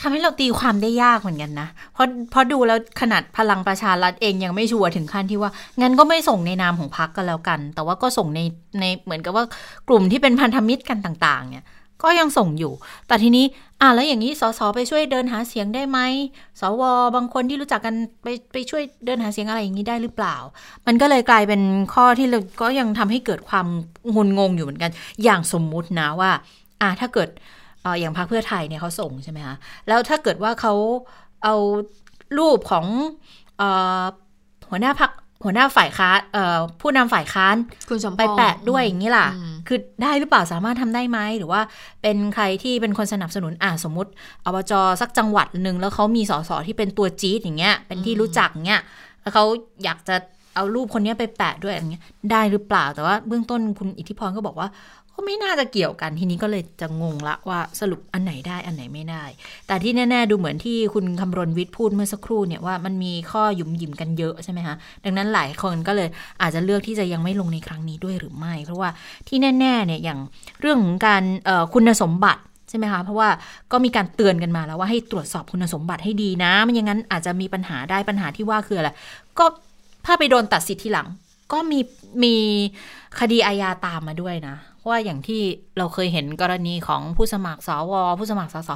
[0.00, 8.40] ทำให้เราตีความได้ยากเหมือนกันนะ เพราะเพราะดูแล้วขนาดพลังประชารัฐเองยังไม่ชัวร์ถึงขั้นที่ว่า งั้นก็ไม่ส่งในนามของพรรคก็แล้วกัน แต่ว่าก็ส่งใน
[8.80, 9.44] ในเหมือนกับว่า
[9.88, 11.66] กลุ่มที่เป็นพันธมิตรกันต่าง ๆ เนี่ย
[12.02, 12.72] ก็ยังส่งอยู่
[13.06, 13.44] แต่ทีนี้
[13.80, 15.98] อะแล้วอย่างนี้สสไปช่วยเดินหาเสียงได้ไหม
[16.60, 16.82] สว
[17.16, 20.36] บางคนที่รู้จักกันไปไปช่วยเดินหาเสียงอะไรอย่างนี้ได้หรือเปล่า
[20.86, 21.62] มันก็เลยกลายเป็น
[21.94, 23.66] ข้อที่เราก็ยังทำให้เกิดความ
[24.14, 24.90] งุนงงอยู่เหมือนกัน
[25.22, 26.30] อย่างสมมุตินะว่า
[26.80, 27.28] อะถ้าเกิด
[27.84, 29.56] อ่ออย่างพรรคเพื่อไทยเนี่ยเขาส่งใช่ไหมคะ
[29.88, 30.74] แล้วถ้าเกิดว่าเขา
[31.44, 31.54] เอา
[32.38, 32.86] รูปของ
[33.58, 33.62] เอ
[34.00, 34.02] อ
[34.70, 35.10] หัวหน้าพัก
[35.44, 37.56] หัวหน้าฝ่ายค้านเอ่อผู้นำฝ่ายค้าน
[37.88, 41.60] คุณสมพงษ์ไปแปะด้วยอย่างนี้ล่ะอืมคือได้หรือเปล่าสามารถทำได้ไหมหรือว่า
[42.02, 44.10] เป็นใครที่เป็นคนสนับสนุนอ่าสมมติ
[44.44, 48.82] อบจสักจังหวัดหนึ่งแล้วเขามีสสที่เป็นตัวจี๊ดอย่างเงี้ย เป็นที่รู้จักอย่างเงี้ย
[49.22, 49.44] แล้วเขา
[49.84, 50.16] อยากจะ
[50.54, 54.68] เอารูปคนเนี้ยไปแปะด้วยอย่างเงี้ยได้หรือเปล่าแต่ว่าเบื้องต้นคุณอิทธิพรก็บอกว่า
[55.20, 59.24] ก็ไม่น่าจะเกี่ยวกันทีนี้ก็เลยจะงงละว่าสรุปอันไหนได้อันไหนไม่ได้
[59.66, 66.08] แต่ที่แน่ๆดูเหมือนที่คุณคำรณวิทย์พูดเมื่อสักครู่เนี่ยว่ามันมีข้อหยุมหยิมกันเยอะใช่ไหมคะดังนั้นหลายคนก็เลย
[66.42, 68.90] อาจจะเลือกที่จะยังไม่ลงในครั้งนี้ด้วยหรือไม่ เพราะว่า
[69.28, 70.18] ที่แน่ๆเนี่ยอย่าง
[70.60, 71.22] เรื่องของการ
[71.74, 73.28] คุณสมบัติใช่ไหมคะ เพราะว่า
[73.72, 78.90] ก็มีการเตือนกันมาแล้วว่าให้ตรวจสอบคุณสมบัติให้ดีนะไม่อย่างนั้นอาจจะมีปัญหาได้ปัญหาที่ว่าคืออะไร
[79.38, 79.44] ก็
[80.06, 81.08] ถ้าไปโดนตัดสิทธิ์ทีหลัง
[81.52, 81.80] ก็มี
[82.22, 82.34] มี
[83.20, 85.42] คดีอาญาตามมาด้วยนะ เพราะว่าอย่างที่
[85.78, 88.70] เราเคยเห็นกรณีของผู้สมัครสวผู้สมัครสส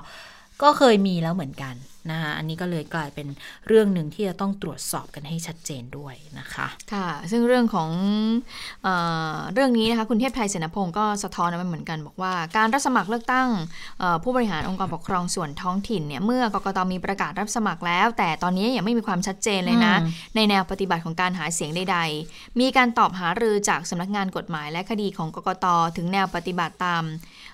[0.62, 1.74] ก็เคยมีแล้วเหมือนกัน
[2.10, 3.28] นะคะอันนี้ก็เลยกลายเป็น
[3.66, 7.90] เรื่องหนึ่งที่จะต้องตรวจสอบกันให้ชัดเจนด้วยนะคะค่ะ ซึ่งเรื่องของ
[8.82, 8.88] เอ
[9.34, 13.48] อเรื่องนี้นะคะคุณเทพไทยเสนพงศ์ก็สะท้อนมาเหมือนกันบอกว่า การรับสมัครเลือกตั้ง
[13.98, 27.04] เอ่อผู้บริหารองค์กรปกครองส่วนท้องถิ่นเนี่ยเมื่อกกตมีประกาศรับสมัครแล้ว แต่ตอนนี้ยังไม่มีความชัดเจนเลยนะอืมในแนวปฏิบัติของการหาเสียงใด ๆ มีการตอบหารือจากสำนักงานกฎหมายและคดีของกกตถึงแนวปฏิบัติตาม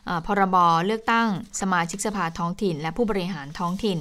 [0.07, 1.29] เอ่อพรบเลือกตั้ง
[1.61, 3.99] สมาชิกสภาท้องถิ่น และผู้บริหารท้องถิ่น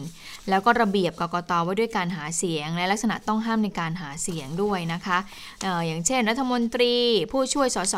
[0.49, 5.17] แล้วก็ระเบียบกกตว่าด้วยการหาเสียง และลักษณะต้องห้ามในการหาเสียงด้วยนะคะ
[5.63, 6.95] เอออย่างเช่น รัฐมนตรี
[7.31, 7.95] ผู้ช่วยสส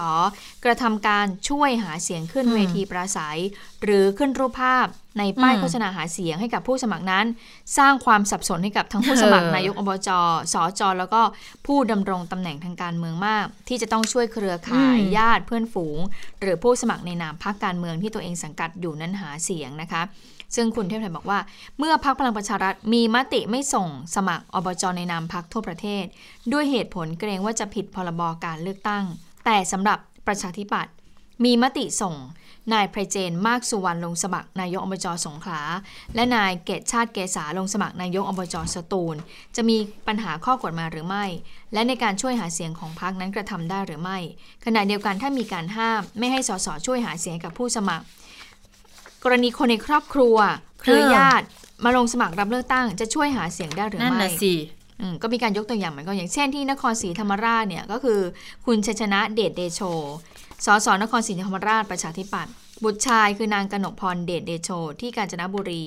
[0.66, 3.40] กระทำการช่วยหาเสียงขึ้นอืมเวทีปราศัย
[3.84, 4.88] หรือขึ้นรูปภาพ
[5.20, 7.26] ในป้ายอืมโฆษณาหาเสียงให้กับผู้สมัครนั้น
[7.78, 10.10] สร้างความสับสนให้กับทั้งผู้สมัครเออนายกอบจ
[10.54, 11.22] สจแล้วก็
[11.68, 16.00] ผู้ดำรงตำแหน่งทางการเมืองมาก ที่จะต้องช่วยเครือข่ายญาติเพื่อนฝูง
[16.42, 20.02] หรือผู้สมัครในนามพรรคการเมืองที่ตัวเองสังกัดอยู่นั้นหาเสียงนะคะ
[20.56, 21.40] ซึ่งคุณเทพไทยบอกว่า
[21.78, 26.06] เมื่อพรรคพลังประชารัฐมีมติไม่ส่งสมัครอบจในนามพรรคทั่วประเทศ
[26.52, 29.04] ด้วยเหตุผลเกรงว่าจะผิดพรบการเลือกตั้ง
[29.46, 30.94] แต่สำหรับประชาธิปัตย์
[31.44, 32.16] มีมติส่ง
[32.74, 35.62] นายไพรเจนมากสุวรรณลงสมัครนายกอบจสงขลา
[36.16, 39.16] และนายเกตชาติเกษาลงสมัครนายกอบจสตูล
[39.56, 41.26] จะมีปัญหาข้อกฎหมายหรือไม่
[41.74, 44.18] และในการช่วยหาเสียงของพรรคนั้นกระทำได้หรือไม่
[44.66, 48.06] ขณะเดียวกันถ้ามีการห้ามไม่ให้สสช่วยหาเสียงกับผู้สมัคร
[49.24, 50.36] กรณีคนในครอบครัว
[50.82, 51.46] เครือญาติ
[51.84, 54.54] มาลงสมัครรับเลือกตั้งจะช่วยหาเสียงได้หรือนั่นไม่น่ะสิ
[55.02, 58.20] อืมก็มีการยกตัวอย่างเหมือนกันอย่างเช่นที่นครศรีธรรมราชเนี่ยก็คือ
[58.66, 59.82] คุณชัยชนะเดชเดโช
[60.66, 62.54] สสนครศรีธรรมราชประชาธิปัตย์
[62.84, 64.70] บุตรชายคือนางกนกพรเดชเดโช
[65.02, 65.86] ที่กาญจนบุรี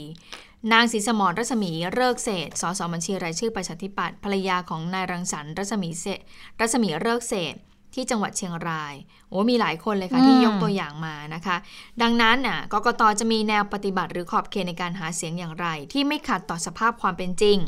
[0.72, 6.20] นางศรีสมรรัศมีเริกเศษสสบัญชีรายชื่อประชาธิปัตย์ภรรยาของนายรังสรรค์รัศมีเศษ
[6.60, 7.54] รัศมีเริกเศษ
[7.94, 8.94] ที่จังหวัดเชียงราย
[9.30, 11.56] โอ้มีหลายคนเลยค่ะ ที่ยกตัวอย่างมานะคะ
[12.02, 17.58] ดังนั้นน่ะกกตจะมีแนวปฏิบัติหรือขอบเขตในการหาเสียงอย่างไร ที่ไม่ขัดต่อสภาพความเป็นจริง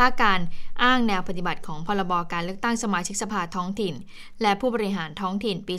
[0.00, 0.40] ้าการ
[0.82, 3.94] อ้างแนวปฏิบัติของพรบการเลือกตั้งสมาชิกสภาท้องถิ่น
[4.42, 5.74] และผู้บริหารท้องถิ่นปี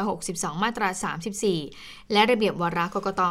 [0.00, 0.88] 2562 มาตรา
[1.50, 3.22] 34 และระเบียบวาระกกต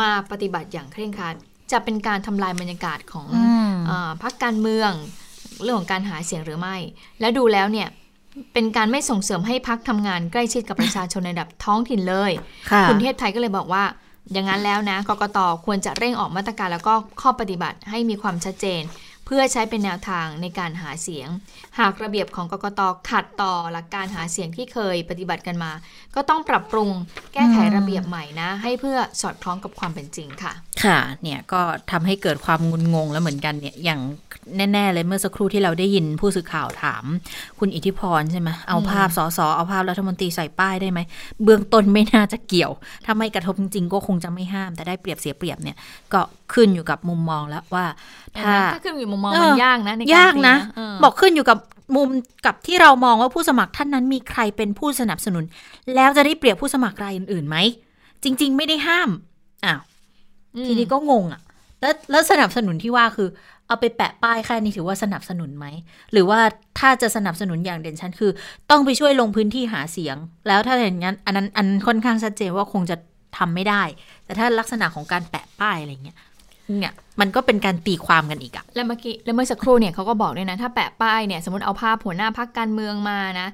[0.00, 1.34] มาปฏิบัติอย่างเคร่งครัด
[1.72, 3.26] จะเป็นการทำลายบรรยากาศของ
[3.70, 4.92] มเออพรรคการเมือง
[5.62, 6.76] เรื่องของการหาเสียงหรือไม่
[7.20, 7.88] และดูแล้วเนี่ย
[8.52, 12.32] เป็นการไม่ส่งเสริมให้พักทำงานใกล้ชิดกับประชาชนในระดับท้องถิ่นเลย
[12.70, 13.84] ค่ะคุณเทพไทยก็เลยบอกว่า
[14.32, 21.28] อย่างนั้นแล้วนะกกตควรจะเร่งออกมาตรการแล้วก็ข้อปฏิบัติให้มีความชัดเจนเพื่อใช้เป็นแนวทางในการหาเสียง
[21.78, 25.72] หากระเบียบของกกตขัดต่อหลักการหาเสียงที่เคยปฏิบัติกันมา
[26.14, 26.90] ก็ต้องปรับปรุง
[27.32, 30.52] แก้ไขระเบียบใหม่นะ ให้เพื่อสอดคล้องกับความเป็นจริงค่ะ
[30.84, 34.00] ค่ะ เนี่ยก็ทำให้เกิดความงุนงงแล้วเหมือนกันเนี่ยอย่าง
[34.56, 37.04] แน่ๆเลยเมื่อสักครู่ที่เราได้ยินผู้สื่อข่าวถาม
[37.58, 41.00] คุณอิทธิพรใช่ไหมเอาภาพสสเอาภาพรัฐมนตรีใส่ป้ายได้ไหม
[41.44, 42.72] เบื้องต้นไม่น่าจะเกี่ยว
[43.04, 45.76] ถ้าไม่กระทบจริงๆก็คงจะไม่ห้าม แต่ได้เปรียบเสียเปรียบเนี่ย
[46.12, 46.20] ก็
[46.54, 47.84] ขึ้นอยู่กับมุมมองแล้วว่า
[48.38, 51.58] ถ้าถ้าขึ้นอยู่มุมมองเออมันยากนะในการยากนะตีเออบอกขึ้นอยู่กับ
[51.96, 52.08] มุม
[52.46, 55.44] กับที่เรามองว่าผู้สมัครท่านนั้นมีใครเป็นผู้สนับสนุน
[55.94, 57.56] แล้วจะได้เปรียบผู้สมัครรายอื่นๆไหม
[58.24, 59.10] จริง ๆ ไม่ได้ห้าม
[59.64, 59.80] อ้าว
[60.56, 61.40] อืมทีนี้ก็งงอะ
[61.80, 63.28] แล้วแล้วสนับสนุนที่ว่าคือ
[63.66, 65.66] เอาไปแปะป้ายแค่นี้ถือว่าสนับสนุนไหม
[66.12, 66.40] หรือว่า
[66.78, 68.30] ถ้าจะสนับสนุนอย่างเด่นชัดคือ
[68.70, 70.16] ต้องไปช่วยลงพื้นที่หาเสียง
[70.48, 72.96] แล้วถ้าอย่างนั้นอันนั้นอันค่อนข้างชัดเจนว่าคงจะ
[73.38, 73.82] ทำไม่ได้
[74.24, 76.16] แต่ถ้าลักษณะของการแปะป้ายอะไรเงี้ย
[76.78, 83.48] เนี่ยมันก็เป็นการตีความกันอีกอะแล้วเมื่อกี้แล้วเมื่อสักครู่เนี่ยเขาก็บอกด้วยนะ ถ้าแปะป้ายเนี่ยสมมติเอาภาพหัวหน้าพักการเมืองมานะ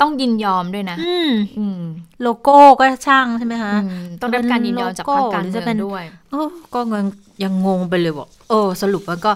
[0.00, 1.82] ต้องยินยอมด้วยนะ อืมอืม
[2.22, 6.42] โลโก้ก็ช่างใช่ไหมคะอืมต้องได้รับการยินยอมจากพรรคการหรือเมืจะองเป็นด้วยโอ้
[6.74, 7.06] ก็ยัง
[7.42, 9.32] ยังงงไปเลยบอกโอ้สรุปมันก็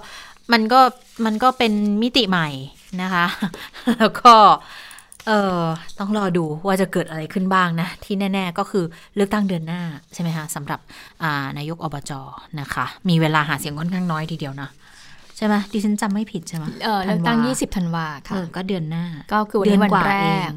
[0.53, 0.81] มันก็
[1.25, 1.72] มันก็เป็น
[2.03, 2.49] มิติใหม่
[3.03, 3.27] นะคะ
[3.99, 4.35] แล้วก็
[5.26, 5.62] เออ
[5.98, 8.84] ต้องรอดูว่าจะเกิดอะไรขึ้นบ้างนะ ที่แน่ ๆ ก็คือ
[9.14, 9.80] เลือกตั้งเดือนหน้า
[10.14, 10.80] ใช่ไหมคะสำหรับ
[11.22, 12.12] อ่านายกอบจ
[12.60, 14.68] นะคะ มีเวลาหาเสียงค่อนข้างน้อยทีเดียวนะ
[15.36, 20.52] ใช่ไหมดิฉันจำไม่ผิดใช่ไหมเออเลือกตั้งธันวา20ธันวาเอค่ะอก็เดือนหน้า ก็คือวันนี้วันเดือนกว่าแรเอกง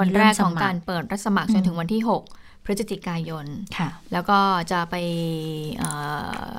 [0.00, 4.38] วันนี้แรกเมของสมัคการเปิดรับสมัครจนถึงวันที่ 6 พฤศจิกายนค่ะแล้วก็
[4.72, 4.94] จะไป
[5.78, 5.90] เอ่
[6.52, 6.56] อ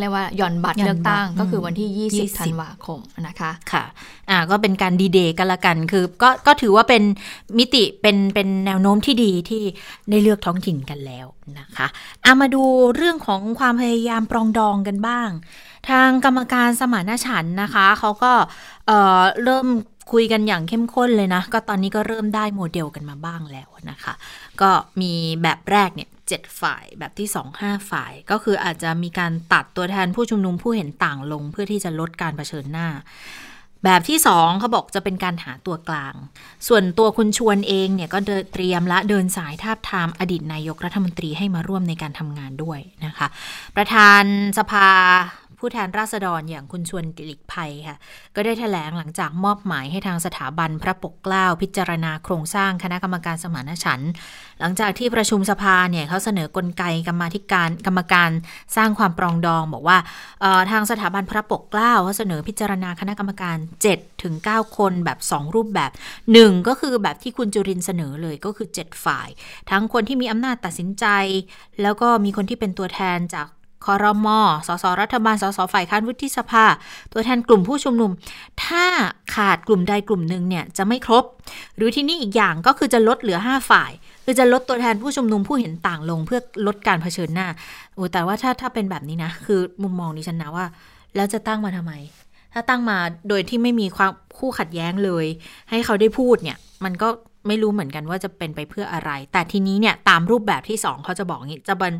[0.00, 3.84] เรียกว่าหย่อนบัตรหย่อนเลือกตั้งบัตรก็คือวันที่20 20 ธันวาคมนะคะ ค่ะ
[4.30, 7.02] อ่า ก็เป็นการดีเดย์กันละกัน คือก็ก็ถือว่าเป็น
[7.58, 9.62] มิติเป็นเป็นแนวโน้มที่ดีที่
[10.10, 11.26] ได้เลือกท้องถิ่นกันแล้ว
[11.58, 11.86] นะคะ
[12.24, 12.62] อามาดู
[12.96, 15.30] เรื่องของความพยายามปรองดองกันบ้าง
[15.90, 18.32] ทางกรรมการสมานฉันท์นะคะเขาก็
[18.86, 19.66] เอ่อเริ่ม
[20.12, 24.14] คุยกันอย่างเข้มข้นเลยนะ ก็ตอนนี้ก็เริ่มได้โมเดลกันมาบ้างแล้วนะคะ
[24.60, 24.70] ก็
[25.00, 32.88] มีแบบแรกเนี่ยเจ็ดฝ่ายแบบที่สองห้าฝ่าย ก็คืออาจจะมีการตัดตัวแทนผู้ชุมนุมผู้เห็นต่างลงเพื่อที่จะลดการเผชิญหน้า
[33.84, 36.14] แบบที่สองเขาบอกจะเป็นการหาตัวกลาง
[36.68, 43.26] ส่วนตัวคุณชวนเองเนี่ยก็เเตรียมและเดินสายทาบทามอดีตนายกรัฐมนตรีให้มาร่วมในการทำงานด้วยนะคะ
[43.76, 44.22] ประธาน
[44.58, 44.88] สภา
[45.60, 47.96] ผู้แทนราษฎรอย่างคุณชวนกลิกภัยค่ะ
[48.36, 54.10] ก็ได้แถลงหลังจากมอบหมายให้ทางสถาบันพระปกเกล้าพิจารณาโครงสร้างคณะกรรมการสมานฉันท์
[54.60, 58.30] หลังจากที่ประชุมสภาเนี่ยเขาเสนอกลไกกรรมธิการกรรมการ
[58.76, 59.98] สร้างความปรองดอง บอกว่า
[60.70, 63.56] ทางสถาบันพระปกเกล้าเขาเสนอพิจารณาคณะกรรมการ
[63.90, 65.90] 7ถึง9คนแบบ 2 รูปแบบ
[66.30, 69.28] 1 ก็คือแบบที่คุณจุรินเสนอเลยก็คือ 7 ฝ่าย
[69.70, 71.06] ทั้งคนที่มีอำนาจตัดสินใจ
[71.82, 73.46] แล้วก็มีคนที่เป็นตัวแทนจาก
[73.84, 76.64] คอรมอสสรัฐบาล สสฝ่ายค้านวุฒิสภา
[77.12, 78.10] ตัวแทนกลุ่มผู้ชุมนุม
[78.64, 78.84] ถ้า
[79.34, 81.24] ขาดกลุ่มใดกลุ่มหนึ่งเนี่ยจะไม่ครบ
[81.76, 83.90] หรือที่นี่อีกอย่างก็คือจะลดเหลือ 5 ฝ่าย
[84.24, 87.48] คือจะลดตัวแทนผู้ชุมนุมผู้เห็นต่างลงเพื่อลดการเผชิญหน้า
[87.94, 90.66] โอ้แต่ว่าถ้าถ้าเป็นแบบนี้นะ คือมุมมองดิฉันนะว่า
[91.16, 91.92] แล้วจะตั้งมาทำไม
[92.52, 95.26] ถ้าตั้งมาโดยที่ไม่มีความคู่ขัดแย้งเลย
[95.70, 97.08] ให้เขาได้พูดเนี่ย มันก็
[97.46, 101.94] ไม่รู้เหมือนกันว่าจะเป็นไปเพื่ออะไร แต่ทีนี้เนี่ยตามรูปแบบที่สองเขาจะบอกงนี้จะบัน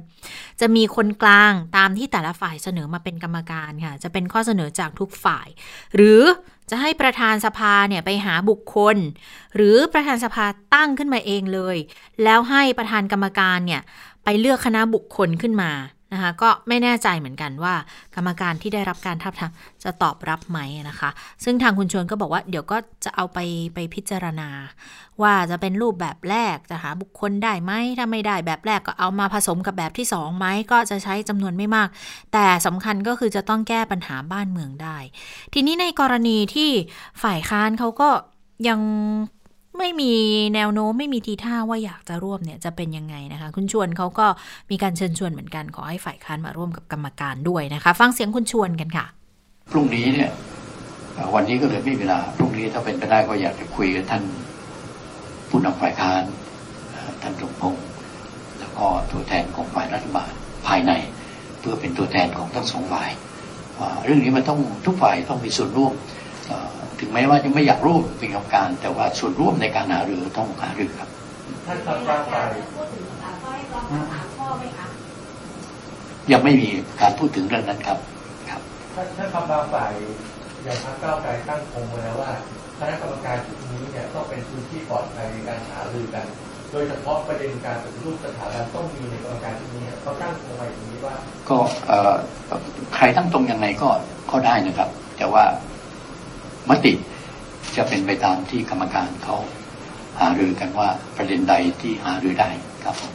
[0.60, 5.48] จะมีคนกลางตามที่แต่ละฝ่ายเสนอมาเป็นกรรมการค่ะ จะเป็นข้อเสนอจากทุกฝ่าย
[5.96, 6.22] หรือ
[6.70, 8.96] จะให้ประธานสภาเนี่ยไปหาบุคคล
[9.56, 11.76] หรือประธานสภาตั้งขึ้นมาเองเลย
[12.24, 13.82] แล้วให้ประธานกรรมการเนี่ย
[14.24, 15.72] ไปเลือกคณะบุคคลขึ้นมา
[16.12, 17.74] นะคะก็ไม่แน่ใจเหมือนกันว่า
[18.14, 19.50] กรรมการที่ได้รับการทับทาม
[19.84, 21.10] จะตอบรับไหมนะคะ
[21.44, 23.38] ซึ่งทางคุณชวนก็บอกว่าเดี๋ยวก็จะเอาไป
[23.74, 24.48] ไปพิจารณา
[25.22, 31.88] ว่าจะเป็นรูปแบบแรกจะหาบุคคลได้ไหมถ้าไม่ได้แบบแรกก็เอามาผสมกับแบบที่สองไหมก็จะใช้จำนวนไม่มาก
[32.32, 34.96] แต่สำคัญก็คือจะต้องแก้ปัญหาบ้านเมืองได้
[35.54, 36.70] ทีนี้ในกรณีที่
[37.22, 38.08] ฝ่ายค้านเขาก็
[38.68, 38.80] ยัง
[39.78, 40.12] ไม่มี
[40.54, 44.26] แนวโน้มไม่มีทีท่าว่าอยากจะร่วมเนี่ยจะเป็นยังไงนะคะ คุณชวนเขาก็
[44.70, 49.06] มีการเชิญชวนเหมือนกันขอให้ฝ่ายค้านมาร่วมกับกรรมการด้วยนะคะ ฟังเสียงคุณชวนกันค่ะ
[49.70, 50.30] พรุ่งนี้เนี่ย
[51.34, 54.22] วันนี้ก็เลยไม่มีเวลาพรุ่งนี้ถ้าเป็นไปได้ก็อยากจะคุยกับท่าน
[55.48, 56.22] ผู้นำฝ่ายค้าน
[57.22, 57.84] ท่านสมพงศ์
[58.58, 60.30] แล้วก็ตัวแทนของฝ่ายรัฐบาล
[60.66, 60.92] ภายใน
[61.60, 63.10] เพื่อเป็นตัวแทนของทั้งสองฝ่าย
[64.04, 65.92] เรื่องนี้มันต้องทุกฝ่ายต้องมีส่วนร่วม
[67.12, 71.08] แม้ว่าจะไม่อยากร่วมเป็นกรรมการ แต่ว่าส่วนร่วมในการหารือต้องหารือครับ
[71.66, 72.50] ท่านครับฝ่าย
[76.32, 76.68] ยังไม่มี
[77.00, 77.98] การพูดถึงเรื่องนั้นครับ
[78.50, 78.62] ครับ
[79.16, 79.92] ท่านคำบางฝ่าย
[80.64, 82.30] อย่างพรรคเก้าไกลตั้งคงไว้แล้วว่า
[82.78, 86.26] คณะกรรมการชุดนี้เนี่ยต้องเป็นพื้นที่ปลอดภัยในการหารือกัน
[86.72, 91.14] โดยเฉพาะประเด็นการปฏิรูปสถาบันต้องมีในกรรมการชุดนี้เขาตั้งคงไว้ตรงนี้ว่า
[91.48, 91.56] ก็
[92.94, 93.88] ใครตั้งตรงยังไงก็
[94.30, 95.44] ก็ได้นะครับ แต่ว่า
[96.68, 96.92] มติ
[97.76, 99.36] จะเป็นไปตามที่กรรมการเขา
[100.20, 102.50] หารือกันว่าประเด็นใดที่หารือได้
[102.84, 103.12] ครับผม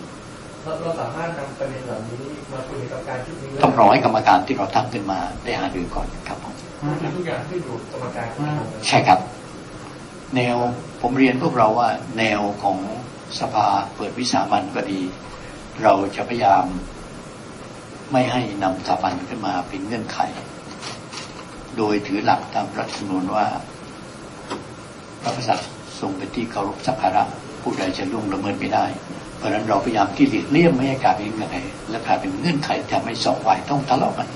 [0.64, 6.56] เราสามารถนำประเด็นเหล่านี้มาคุยกับการชุดนี้ต้องรอให้กรรมการที่เราตั้งขึ้นมาได้หารือก่อนครับผม
[7.16, 8.28] ทุกอย่างที่อยู่กรรมการ
[8.88, 9.20] ใช่ครับ
[10.36, 10.58] แนว
[11.02, 12.78] ผมเรียนพวกเราว่า แนวของ
[13.40, 15.02] สภาเปิดวิสามันก็ดี
[15.84, 16.66] เราจะพยายาม
[18.12, 20.20] ไม่ให้นำสถาบันขึ้นมาเป็นเงื่อนไข
[21.78, 23.46] โดยถือหลักตามรัฐธรรมนูญว่า
[25.24, 27.24] พระกษัตริย์ทรงเป็นที่เคารพสักการะ
[27.62, 28.86] ผู้ใดจะล่วงละเมิดไม่ได้
[29.38, 31.58] เพราะฉะนั้นเราพยายามที่หลีกเลี่ยงไม่ให้กลายเป็นเงื่อนไข
[31.90, 34.28] และกลายเป็นเงื่อนไขทำให้สองฝ่ายต้องทะเลาะกัน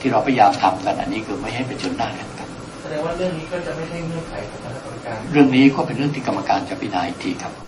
[0.00, 2.48] ที่เราพยายามทำกันอันนี้คือไม่ให้เป็นจนหน้ากันครับ
[2.82, 7.65] แสดงว่าเรื่องนี้ก็จะไม่ใช่เงื่อนไขของคณะกรรมการ เรื่องนี้ก็เป็นเรื่องที่กรรมการจะพิจารณาอีกทีครับ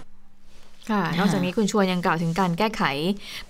[0.90, 2.82] ค่ะ นอกจากนี้คุณชวนยังกล่าวถึงการแก้ไข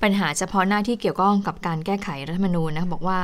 [0.03, 3.19] ปัญหาเฉพาะหน้าที่เกี่ยวข้องกับการแก้ไขรัฐธรรมนูญนะบอกว่า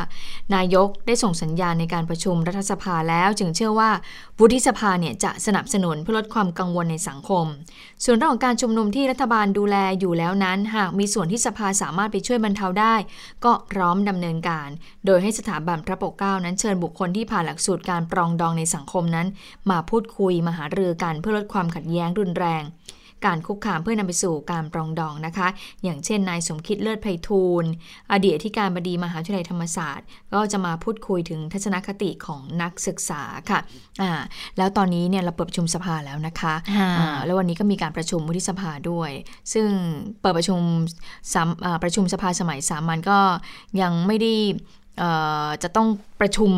[0.55, 3.91] นายกได้ส่งสัญญาณในการประชุมรัฐสภาแล้ว จึงเชื่อว่า
[4.39, 7.47] วุฒิสภาเนี่ยจะสนับสนุนเพื่อลดความกังวลในสังคม
[8.05, 12.95] ส่วนเรื่องของการชุมนุมที่รัฐบาลดูแลอยู่แล้วนั้น หากมีส่วนที่สภาสามารถไปช่วยบรรเทาได้
[13.45, 14.69] ก็พร้อมดำเนินการ
[15.07, 19.27] โดยให้สถาบันพระปกเกล้านั้นเชิญบุคคลที่ผ่านหลักสูตรการปรองดองในสังคมนั้น
[19.71, 22.65] มาพูดคุยมาหารือกันเพื่อลดความขัดแย้งรุนแรง
[23.27, 25.49] การคุกคามเพื่อนำไปสู่การปรองดองนะคะ
[25.85, 27.71] อย่างเช่นนายสมคิดเลิศไพฑูรย์
[28.13, 33.61] อดีตที่การบดีมหาวิทยาลัยธรรมศาสตร์ ก็จะมาพูดคุยถึงทัศนคติของนักศึกษาค่ะ
[34.03, 34.13] อ่า
[34.57, 39.11] แล้วตอนนี้เนี่ยเราเปิดประชุมสภาแล้วนะคะอ่าแล้ววันนี้ก็มีการประชุมวุฒิสภาด้วย
[39.53, 39.69] ซึ่ง
[40.21, 40.61] เปิดประชุม
[41.83, 43.19] ประชุมสภาสมัยสามัญก็
[43.81, 44.33] ยังไม่ได้
[45.63, 45.89] จะต้อง
[46.21, 46.51] ประชุม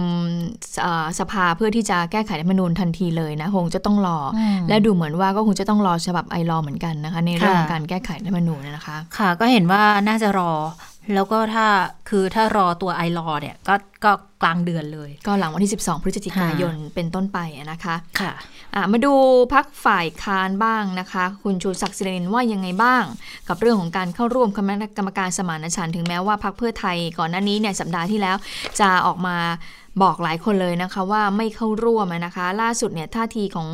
[1.19, 4.19] สภาเพื่อที่จะแก้ไขรัฐมนูญทันทีเลยนะคงจะต้องรอ
[4.69, 10.51] และดูเหมือนว่าก็คงจะต้องรอฉบับไอรอเหมือนกันนะคะ ในเรื่องของการแก้ไขรัฐมนูญนะคะ ค่ะ ก็เห็นว่าน่าจะรอ
[11.15, 11.67] แล้วก็ถ้า
[12.09, 17.39] คือถ้ารอตัวไอรอเนี่ยก็ก็กลางเดือนเลย ก็หลังวันที่ 12 พฤศจิกายนเป็นต้นไป
[17.73, 19.15] นะคะค่ะะมาดู
[19.55, 23.03] พักฝ่ายค้านบ้างนะคะ คุณชูศักดิ์ศิรินว่ายังไงบ้าง
[23.49, 28.37] กับเรื่องของการเข้าร่วมคณะกรรมการสมานฉันท์ถึงแม้ว่าพักเพื่อไทยก่อนหน้านี้เนี่ยสัปดาห์ที่แล้ว
[28.81, 29.37] จะออกมา
[30.03, 33.69] บอกหลายคนเลยนะคะว่าไม่เข้าร่วมนะคะ ล่าสุดเนี่ยท่าทีของ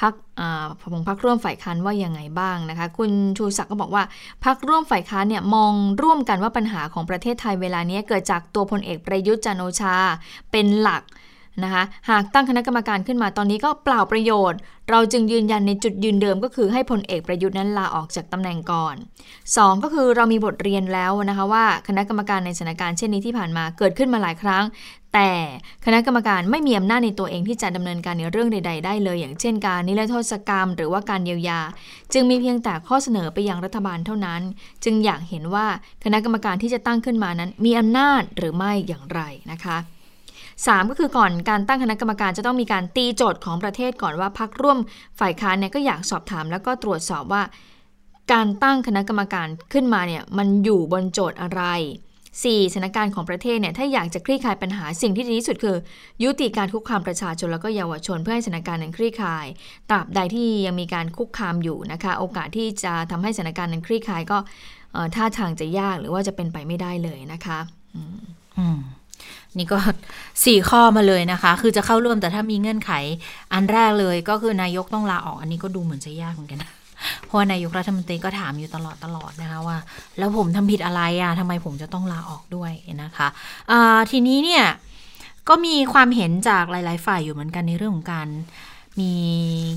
[0.00, 0.12] พัก
[0.92, 4.02] ของพักร่วมฝ่ายค้านว่ายังไงบ้างนะคะ คุณชูศักดิ์ก็บอกว่า
[4.44, 9.96] พักร่วมฝ่ายค้านเนี่ยมองร่วมกันว่าปัญหาของประเทศไทยเวลานี้เกิดจากตัวพลเอกประยุทธ์จันโอชา
[10.52, 11.02] เป็นหลัก
[11.64, 14.58] นะคะหากตั้งคณะกรรมการขึ้นมาตอนนี้ก็เปล่าประโยชน์
[14.90, 18.96] เราจึงยืนยันในจุดยืนเดิมก็คือให้พลเอกประยุทธ์นั้นลาออกจากตำแหน่งก่อน
[19.38, 24.64] 2 ก็คือเรามีบทเรียนแล้วนะคะว่าคณะกรรมการในสถานการณ์เช่นนี้ที่ผ่านมาเกิดขึ้นมาหลายครั้ง
[25.14, 25.30] แต่
[25.84, 31.60] คณะกรรมการไม่มีอำนาจในตัวเองที่จะดำเนินการในเรื่องใด ๆ ได้เลย อย่างเช่นการนิรโทษกรรม หรือว่าการเยียวยา
[32.12, 34.40] จึงมีเพียงแต่ข้อเสนอไปยังรัฐบาลเท่านั้น
[34.84, 35.66] จึงอยากเห็นว่า
[36.04, 39.20] คณะกรรมการที่จะตั้งขึ้นมานั้น มีอำนาจหรือไม่อย่างไร
[39.52, 39.78] นะคะ
[40.66, 44.78] 3 ก็คือก่อนการตั้งคณะกรรมการจะต้องมีการตีโจทย์ของประเทศก่อนว่าพักร่วม
[45.20, 47.42] ฝ่ายค้านเนี่ยก็อยากสอบถาม แล้วก็ตรวจสอบว่า
[48.32, 51.62] การตั้งคณะกรรมการขึ้นมาเนี่ยมันอยู่บนโจทย์อะไร
[52.18, 52.72] 4.
[52.72, 55.76] สถานการณ์ของประเทศเนี่ยถ้าอยากจะคลี่คลายปัญหาสิ่งที่ดีที่สุดคือ
[56.22, 59.46] ยุติการคุกคามประชาชนแล้วก็เยาวชนเพื่อให้สถานการณ์นั้นคลี่คลาย
[59.90, 64.38] ตราบใดที่ยังมีการคุกคามอยู่นะคะ โอกาสที่จะทำให้สถานการณ์นั้นคลี่คลายก็
[65.14, 67.58] ท่าทางจะยากหรือว่าจะเป็นไปไม่ได้เลยนะคะ
[68.58, 68.78] อืม
[69.56, 69.78] นี่ก็
[70.44, 72.92] สี่ข้อมาเลยนะคะ คือจะเข้าร่วมแต่ถ้ามีเงื่อนไข
[73.52, 76.70] อันแรกเลยก็คือนายกต้องลาออก อันนี้ก็ดูเหมือนจะยากเหมือนกันนะ
[77.26, 79.78] เพราะนายกรัฐมนตรีก็ถามอยู่ตลอดตลอดนะคะว่า
[80.18, 84.64] แล้วผมทำผิดอะไรอะ่ะทำไมผมจะต้องลาออกด้วยนะคะะทีนี้เนี่ย
[85.48, 88.28] ก็มีความเห็นจากหลาย ๆ ฝ่ายอยู่เหมือนกันในเรื่องของการ
[89.00, 89.14] มี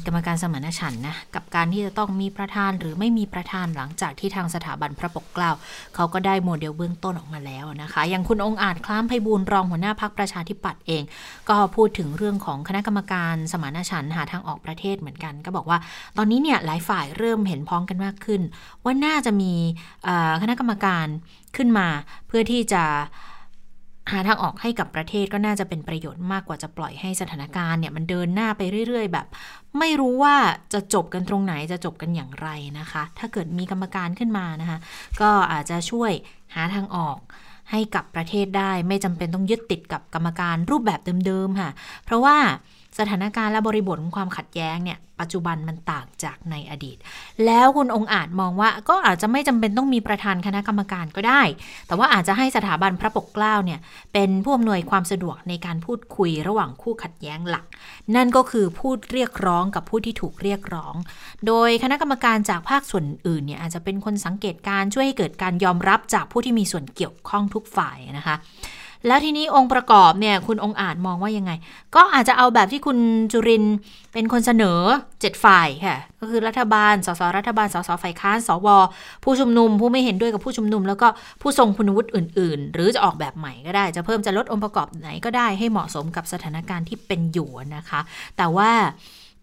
[0.05, 5.51] กรรมการสมานฉันนะกับการที่จะต้องมีประธานหรือไม่มีประธานหลังจากที่ทางสถาบันพระปกเกล้า
[5.95, 11.03] เขาก็ได้โมเดลเบื้องต้นออกมาแล้วนะคะอย่างคุณองค์อาจคล้ามไพบูลรองหัวหน้าพักประชาธิปัตย์เอง
[11.49, 15.77] ก็พูดถึงเรื่องของคณะกรรมการสมานฉันหาทางออกประเทศเหมือนกัน ก็บอกว่า
[16.17, 18.41] ตอนนี้เนี่ยหลายฝ่ายเริ่มเห็นพ้องกันมากขึ้น
[18.83, 19.53] ว่าน่าจะมี
[20.41, 21.07] คณะกรรมการ
[21.55, 21.87] ขึ้นมา
[22.27, 22.83] เพื่อที่จะ
[24.11, 29.27] หาทางออกให้กับประเทศก็น่าจะเป็นประโยชน์มากกว่าจะปล่อยให้สถานการณ์เนี่ยมันเดินหน้าไปเรื่อย ๆ แบบ
[29.79, 30.35] ไม่รู้ว่า
[30.73, 34.77] จะจบกันตรงไหนจะจบกันอย่างไรนะคะ ถ้าเกิดมีกรรมการขึ้นมานะคะ
[35.21, 36.11] ก็อาจจะช่วย
[36.55, 37.17] หาทางออก
[37.71, 41.69] ให้กับประเทศได้ ไม่จำเป็นต้องยึดติดกับกรรมการรูปแบบเดิมๆค่ะ
[42.05, 42.37] เพราะว่า
[42.99, 46.97] สถานการณ์และบริบทของความขัดแย้งเนี่ยปัจจุบันมันต่างจากในอดีต
[47.45, 51.41] แล้วคุณองค์อาจมองว่าก็อาจจะไม่จำเป็นต้องมีประธานคณะกรรมการก็ได้
[51.87, 53.79] แต่ว่าอาจจะให้สถาบันพระปกเกล้าเนี่ย
[54.13, 57.65] เป็นผู้อำนวยความสะดวกในการพูดคุยระหว่างคู่ขัดแย้งหลัก
[58.15, 60.95] นั่นก็คือพูดเรียกร้องกับผู้ที่ถูกเรียกร้อง
[61.47, 68.35] โดยคณะกรรมการจากภาคส่วนอื่นเนี่ยอาจจะเป็นคนสังเกตการช่วยให้เกิดการยอมรับจากผู้ที่มีส่วนเกี่ยวข้องทุกฝ่ายนะคะ
[69.07, 71.51] แล้วทีนี้องค์ประกอบเนี่ยคุณองค์อาจมองว่ายังไง
[71.95, 72.97] ก็อาจจะเอาแบบที่คุณ
[73.31, 73.63] จุริน
[74.13, 74.79] เป็นคนเสนอ
[75.11, 78.67] 7 ฝ่ายค่ะ ก็คือรัฐบาล สสรัฐบาล สสฝ่ายค้าน สว
[79.23, 81.07] ผู้ชุมนุม ผู้ไม่เห็นด้วยกับผู้ชุมนุม แล้วก็
[81.41, 87.99] ผู้ทรงคุณวุฒิอื่น ๆ หรือจะออกแบบใหม่ก็ได้ จะเพิ่มจะลดองค์ประกอบไหนก็ได้ให้เหมาะสมกับสถานการณ์ที่เป็นอยู่นะคะ
[88.37, 88.71] แต่ว่า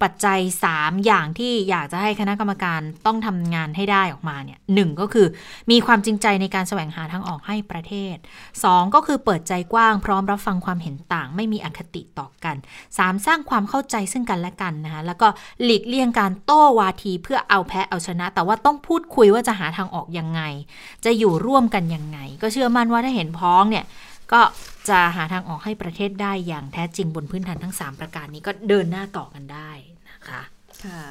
[0.03, 0.39] ปัจจัย
[0.73, 5.27] 3 อย่างที่อยากจะให้คณะกรรมการต้องทำงานให้ได้ออกมาเนี่ยหก็คือ
[5.71, 8.15] มีความจริงใจในการแสวงหาทางออกให้ประเทศ
[8.55, 12.55] 2 ก็คือเปิดใจกว้างพร้อมรับฟังความเห็นต่าง ไม่มีอคติต่อกัน
[12.89, 15.27] 3 สร้างความเข้าใจซึ่งกันและกันนะคะแล้วก็
[15.63, 20.41] หลีกเลี่ยงการโต้วาทีเพื่อเอาแพ้เอาชนะ แต่ว่าต้องพูดคุยว่าจะหาทางออกยังไง
[21.05, 23.85] จะอยู่ร่วมกันยังไง ก็เชื่อมั่นว่าถ้าเห็นพ้องเนี่ย
[24.33, 24.41] ก็
[24.89, 29.71] จะหาทางออกให้ประเทศได้อย่างแท้จริงบนพื้นฐานทั้ง 3 ประการนี้ก็เดินหน้าต่อกันได้
[30.09, 30.41] นะคะ
[30.85, 31.01] ค่ะ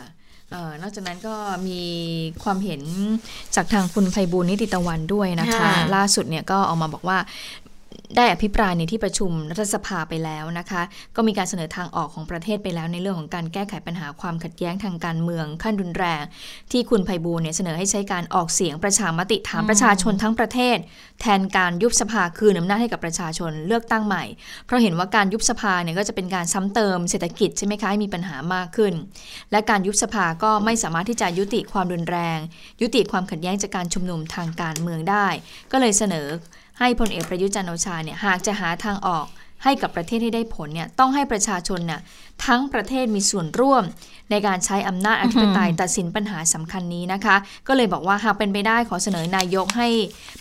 [0.83, 1.35] นอกจากนั้นก็
[1.69, 1.83] มี
[2.43, 2.83] ความเห็น
[3.57, 7.19] จากทางคุณไพบูลนิติตะวันด้วยนะคะ ล่าสุดเนี่ยก็ออกมาบอกว่า
[8.16, 10.83] ได้อภิปรายในที่ประชุมรัฐสภาไปแล้วนะคะ
[11.16, 16.23] ก็มีการเสนอทางออกของประเทศไปแล้ว ในเรื่องของการแก้ไขปัญหาความขัดแย้งทางการเมืองขั้นรุนแรง
[16.73, 20.77] ที่คุณไพบูลเนี่ยเสนอให้ใช้การออกเสียงประชามติถามประชาชนทั้งประเทศ
[21.21, 24.25] แทนการยุบสภาคืนอำนาจให้กับประชาชนเลือกตั้งใหม่
[24.64, 28.92] เพราะเห็นว่าการยุบสภาเนี่ยก็จะเป็นการซ้ำเติมเศรษฐกิจใช่ไหมคะให้มีปัญหามากขึ้น
[29.53, 32.38] และการยุบสภาก็ไม่สามารถที่จะยุติความรุนแรง
[32.83, 35.27] ยุติความขัดแย้งจากการชุมนุมทางการเมืองได้
[35.73, 36.29] ก็เลยเสนอ
[36.81, 39.27] ให้พลเอกประยุจันโอชาเนี่ยหากจะหาทางออก
[39.64, 42.01] ให้กับประเทศให้ได้ผลเนี่ยต้องให้ประชาชนน่ะ
[42.47, 43.83] ทั้งประเทศมีส่วนร่วม
[44.31, 47.37] ในการใช้อำนาจอธิปไตยตัดสินปัญหาสำคัญนี้นะคะ
[47.69, 49.88] ก็เลยบอกว่าหากเป็นไปได้ขอเสนอนายกให้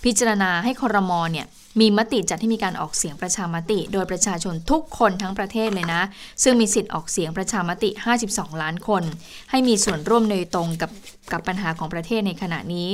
[0.03, 1.45] พิจารณาให้คอรมอเนี่ย
[1.79, 6.01] มีมติจัดให้มีการออกเสียงประชามติ โดยประชาชนทุกคนทั้งประเทศเลยนะ
[6.43, 7.89] ซึ่งมีสิทธิ์ออกเสียงประชามติ
[8.27, 9.03] 52 ล้านคน
[9.51, 10.91] ให้มีส่วนร่วมโดยตรงกับ
[11.31, 12.89] กับปัญหาของประเทศในขณะนี้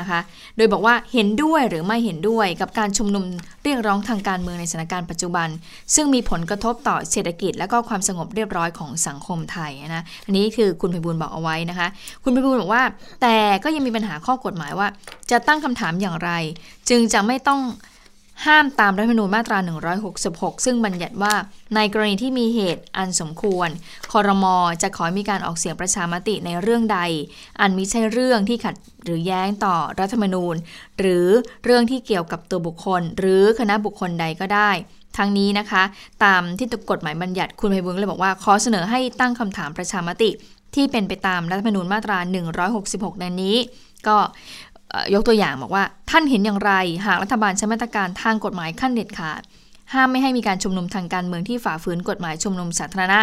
[0.00, 0.20] นะคะ
[0.56, 3.24] โดยบอกว่าเห็นด้วยหรือไม่เห็นด้วยกับการชุมนุม
[3.64, 5.48] เรียกร้องทางการเมืองในสถานการณ์ปัจจุบัน
[5.94, 11.88] ซึ่งมีผลกระทบต่อเศรษฐกิจ และก็ความสงบเรียบร้อยของสังคมไทยนะ อันนี้คือคุณพิบูลบอกเอาไว้นะคะ
[12.22, 12.82] คุณพิบูลบอกว่า
[13.22, 14.88] แต่ก็ยังมีปัญหาข้อกฎหมายว่า
[15.30, 16.30] จะตั้งคำถามอย่างไร
[16.88, 17.60] จึงจะไม่ต้อง
[18.44, 19.58] ห้ามตามรัฐธรรมนูญมาตรา
[20.12, 21.34] 166 ซึ่งบัญญัติว่า
[21.74, 23.68] ในกรณีที่มีเหตุอันสมควร
[24.12, 27.00] คอรมอจะขอมีการออกเสียงประชามติในเรื่องใด
[27.60, 30.54] อันมิใช่เรื่องที่ขัดหรือแย้งต่อรัฐธรรมนูญ
[30.98, 31.26] หรือ
[31.64, 34.70] เรื่องที่เกี่ยวกับตัวบุคคล หรือคณะบุคคลใดก็ได้
[35.16, 35.82] ทั้งนี้นะคะ
[36.24, 40.30] ตามที่กฎหมายบัญญัติคุณไพบุญเลยบอกว่าขอเสนอให้ตั้งคำถามประชามติ
[40.74, 42.18] ที่เป็นไปตามรัฐธรรมนูญมาตรา
[42.70, 43.56] 166 ดังนี้
[44.06, 44.16] ก็
[45.14, 46.72] ยกตัวอย่างบอกว่า ท่านเห็นอย่างไร
[47.06, 49.42] หากรัฐบาลใช้มาตรการทางกฎหมายขั้นเด็ดขาด
[49.94, 53.20] ห้ามไม่ให้มีการชุมนุมทางการเมืองที่ฝ่าฝืนกฎหมายชุมนุมสาธารณะ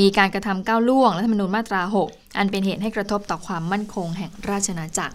[0.00, 5.14] มีการกระทำก้าวล่วงรัฐธรรมนูญมาตรา 6 อันเป็นเหตุให้กระทบต่อความมั่นคงแห่งราชนาจักร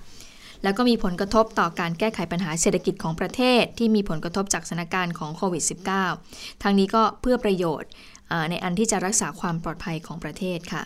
[0.63, 5.63] แล้วก็มีผลกระทบต่อการแก้ไขปัญหาเศรษฐกิจของประเทศ ที่มีผลกระทบจากสถานการณ์ของโควิด
[6.13, 7.89] -19 ทางนี้ก็เพื่อประโยชน์
[8.49, 10.83] ในอันที่จะรักษาความปลอดภัยของประเทศค่ะ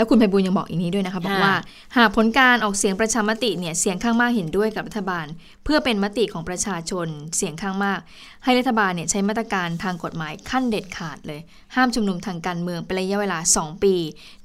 [0.00, 1.54] แล้วคุณไพบุญยังบอกอีกนี้ด้วยนะคะบอกว่า
[1.96, 5.26] หากผลการออกเสียงประชามติเนี่ยเสียงข้างมากเห็นด้วยกับรัฐบาล
[5.64, 7.98] เพื่อเป็นมติของประชาชนเสียงข้างมาก
[8.44, 11.40] ให้รัฐบาลเนี่ยใช้มาตรการทางกฎหมายขั้นเด็ดขาดเลย
[11.74, 13.94] ห้ามชุมนุมทางการเมืองเป็นระยะเวลา 2 ปี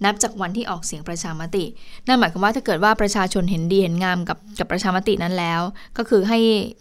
[0.06, 1.66] นับจากวันที่ออกเสียงประชามติ
[2.08, 5.62] นั่นหมายความว่าถ้าเกิดว่าประชาชนเห็นดีเห็นงามกับกับประชามตินั้นแล้ว
[5.98, 6.40] ก็คือให้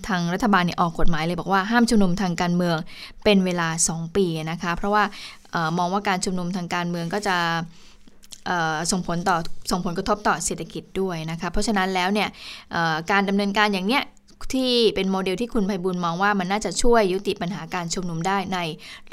[0.09, 2.77] ทางรัฐบาลเนี่ยออกกฎหมายเลยบอกว่าห้ามชุมนุมทางการเมือง
[3.25, 5.05] เป็นเวลา 2 ปีนะคะ เพราะว่า
[5.79, 7.37] มองว่าการชุมนุมทางการเมืองก็จะ
[8.93, 9.37] ส่งผลต่อ
[9.71, 12.29] ส่งผลกระทบต่อเศรษฐกิจด้วยนะคะเพราะฉะนั้นแล้วเนี่ย
[13.11, 14.05] การดำเนินการอย่างเนี้ย
[14.55, 18.59] ที่เป็นโมเดลที่คุณไพบุญมองว่ามันน่าจะช่วยยุติปัญหาการชุมนุมได้ใน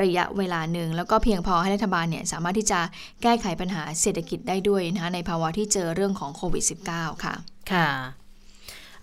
[0.02, 2.80] ระยะเวลาหนึ่ง แล้วก็เพียงพอให้รัฐบาลเนี่ยสามารถที่จะ
[3.22, 6.64] แก้ไขปัญหาเศรษฐกิจได้ด้วยนะคะในภาวะที่เจอเรื่องของโควิด
[6.94, 7.34] -19 ค่ะ
[7.72, 7.90] ค่ะ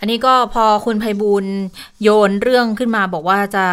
[0.00, 1.46] อันนี้ก็พอคุณไพบุญ
[2.02, 3.64] โยนเรื่องขึ้นมาบอกว่าจะ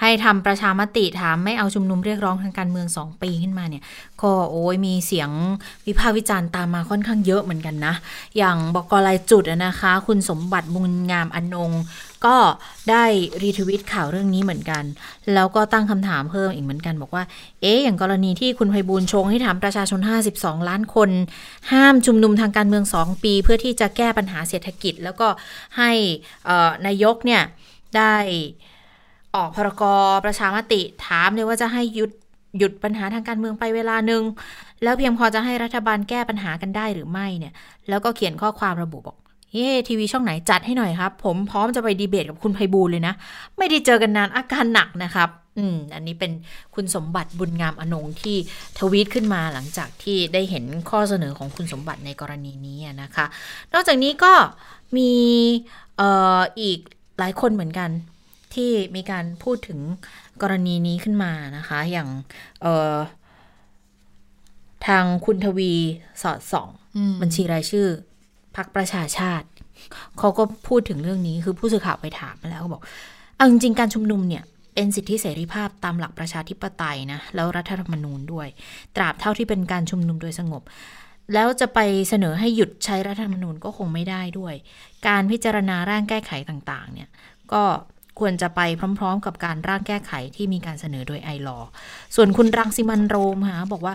[0.00, 3.82] ให้ทำประชามติถามไม่เอาชุมนุมเรียกร้องทางการเมือง 2 ปีขึ้นมาเนี่ย
[4.22, 5.30] ก็โอ้ยมีเสียง
[5.86, 7.94] วิพากษ์วิจารณ์ตามมาค่อนข้างเยอะเหมือนกันนะ
[8.36, 11.72] อย่างบอกรลายจุดนะคะ คุณสมบัติบุญงามอนง
[12.26, 12.36] ก็
[12.90, 13.04] ได้
[13.42, 14.84] รีทวิตข่าวเรื่องนี้เหมือนกัน
[15.34, 17.24] แล้วก็ตั้งคำถามเพิ่มอีกเหมือนกัน บอกว่า
[17.62, 20.00] เอ๊ะ อย่างกรณีที่คุณไพบูลชงให้ถามประชาชน
[20.34, 21.10] 52 ล้านคน
[21.72, 25.28] ห้ามชุมนุมทางการเมือง 2 ปี เพื่อที่จะแก้ปัญหาเศรษฐกิจ แล้วก็
[25.78, 25.90] ให้
[26.86, 27.42] นายกเนี่ย
[27.96, 28.16] ได้
[29.36, 29.82] ออกพรก
[30.24, 32.10] ประชามติถามเลยว่าจะให้หยุด
[32.58, 34.22] หยุดปัญหาทางการเมืองไปเวลาหนึ่ง
[34.82, 37.52] แล้วเพียงพอจะให้รัฐบาลแก้ปัญหากันได้หรือไม่เนี่ย
[37.88, 39.16] แล้วก็เขียนข้อความระบุบอก
[39.52, 43.14] เฮ้ทีวีช่องไหนจัดให้หน่อยครับ ผมพร้อมจะไปดีเบตกับคุณไพบูลเลยนะ
[43.58, 45.28] ไม่ได้เจอกันนานอาการหนักนะครับ
[45.58, 46.32] อืมอันนี้เป็น
[46.74, 48.36] คุณสมบัติบุญงามอนงที่
[48.78, 53.26] ทวีตขึ้นมาหลังจากที่ได้เห็นข้อเสนอของคุณสมบัติในกรณีนี้นะคะ
[53.72, 54.32] นอกจากนี้ก็
[54.96, 55.10] มี
[56.00, 56.02] อ
[56.38, 56.78] ออีก
[57.18, 57.90] หลายคนเหมือนกัน
[58.56, 59.78] ที่มีการพูดถึง
[60.42, 62.08] กรณีนี้ขึ้นมานะคะ อย่าง
[62.62, 62.96] เอ่อ
[64.86, 65.72] ทางคุณทวี
[66.22, 67.86] สอดส่องอืมบัญชีรายชื่อ
[68.56, 69.46] พักประชาชาติ
[70.18, 72.82] เขาก็พูดถึงเรื่องนี้คือผู้สื่อข่าวไปถามมาแล้วก็บอก
[73.36, 74.44] เอาจริงๆการชุมนุมเนี่ย
[74.74, 78.48] เป็นสิทธิเสรีภาพตามหลักประชาธิปไตยนะแล้วรัฐธรรมนูญด้วย
[78.96, 80.62] ตราบเท่าที่เป็นการชุมนุมโดยสงบ
[81.34, 81.78] แล้วจะไป
[82.08, 84.54] เสนอให้หยุดใช้รัฐธรรมนูญก็คงไม่ได้ด้วย
[85.06, 87.08] การพิจารณาร่างแก้ไขต่างๆ เนี่ย
[87.52, 87.62] ก็
[88.18, 88.60] ควรจะไป
[88.98, 91.58] พร้อม ๆ กับการร่างแก้ไขที่มีการเสนอโดยไอรอ
[92.16, 93.94] ส่วนคุณรังสิมันโรมค่ะบอกว่า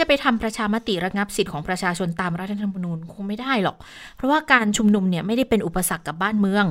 [0.00, 3.76] จะไปทำประชามติระงับสิทธิ์ของประชาชนตามรัฐธรรมนูญคงไม่ได้หรอก
[4.16, 6.66] เพราะว่าการชุมนุมเนี่ยไม่ได้เป็นอุปสรรคกับบ้านเมือง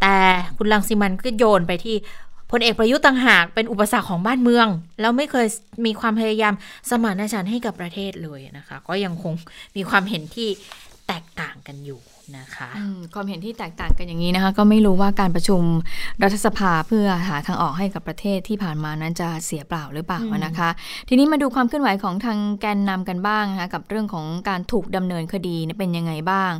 [0.00, 0.16] แต่
[0.56, 1.96] คุณลังสิมันก็โยนไปที่
[2.50, 4.66] พลเอกประยุทธ์ต่างหากเป็นอุปสรรคของบ้านเมือง
[5.00, 5.46] แล้วไม่เคย
[5.86, 6.54] มีความพยายาม
[6.90, 9.32] สมานฉันท์ให้กับประเทศเลยนะคะ ก็ยังคง
[9.76, 10.48] มีความเห็นที่
[11.08, 12.00] แตกต่างกันอยู่
[12.36, 15.62] นะคะอืมความเห็นที่แตกต่างกันอย่างนี้นะคะก็ไม่รู้ว่าการประชุม
[16.22, 20.70] รัฐสภาเพื่อหาทางออกให้กับประเทศที่ผ่านมานั้นจะเสียเปล่าหรือเปล่าอืมนะคะ
[21.08, 26.52] ทีนี้มาดูความเคลื่อนไหวของทางแกนนำกันบ้างนะคะกับเรื่องของการถูกดำเนินคดีเนี่ยเป็นยังไงบ้าง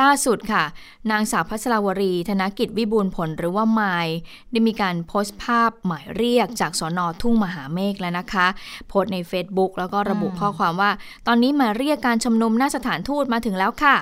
[0.00, 0.64] ล่าสุดค่ะ
[1.10, 4.16] นางสาวพัชรวรี ธนกิจวิบูลย์ผลหรือว่าไมล์
[4.50, 8.46] ได้มีการโพสต์ภาพหมายเรียกจากสอนอทุ่งมหาเมฆแล้วนะคะ
[8.88, 10.90] โพสต์ใน Facebook แล้วก็ระบุข้อความว่า
[11.26, 13.96] ตอนนี้หมายเรียกการชุมนุมหน้าสถานทูตมาถึงแล้วค่ะ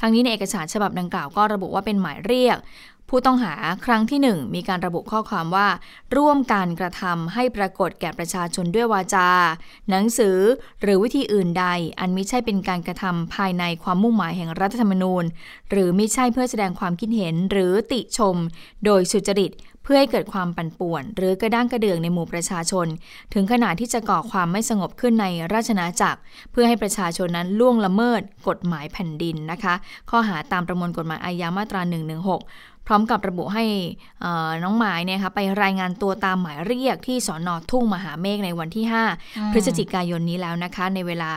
[0.00, 2.58] ทั้งนี้ในเอกสารฉบับดังกล่าวก็ระบุว่าเป็นหมายเรียก
[3.08, 3.54] ผู้ต้องหา
[3.84, 5.68] ครั้งที่ 1 มีการระบุข้อความว่า
[6.16, 9.28] ร่วมการกระทำให้ปรากฏแก่ประชาชนด้วยวาจา
[9.90, 10.38] หนังสือ
[10.82, 11.66] หรือวิธีอื่นใด
[12.00, 15.24] อันมิใช่เป็นการกระทำภายในความมุ่งหมายแห่งรัฐธรรมนูญ
[15.70, 18.36] หรือมิใช่เพื่อแสดงความคิดเห็นหรือติชม
[18.84, 19.52] โดยสุจริต
[19.84, 22.86] เพื่อให้เกิดความปั่นป่วน หรือกระด้างกระเดื่องในหมู่ประชาชน
[23.34, 26.20] ถึงขนาดที่จะก่อความไม่สงบขึ้นในราชนาจักร
[26.52, 29.74] เพื่อให้ประชาชนนั้นล่วงละเมิด กฎหมายแผ่นดินนะคะ
[30.10, 31.80] ข้อหาตามประมวลกฎหมายอาญามาตรา
[32.30, 33.64] 116 พร้อมกับระบุให้
[34.20, 38.84] เอ่อน้องหมายเนี่ยค่ะไปรายงานตัวตามหมายเรียกที่สอนอทุ่งมหาเมฆในวันที่
[39.18, 41.32] 5 พฤศจิกายนนี้แล้วนะคะ ในเวลา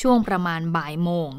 [0.00, 1.30] ช่วงประมาณบ่ายโมง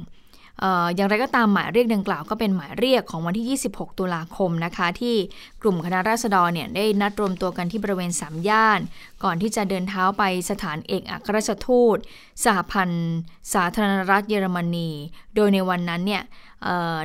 [0.61, 5.15] เอ่ออย่างไรก็ตามหมายเรียกดังกล่าวก็เป็นหมายเรียกของวันที่ 26 ตุลาคมนะคะ ที่
[5.61, 8.79] กลุ่มคณะราษฎรเนี่ยได้นัดรวมตัวกันที่บริเวณสามย่าน
[9.23, 11.97] ก่อนที่จะเดินเท้าไปสถานเอกอัครราชทูต
[12.43, 13.15] สหพันธ์
[13.53, 14.89] สาธารณรัฐเยอรมนี
[15.35, 16.47] โดยในวันนั้นเนี่ยเอ่อ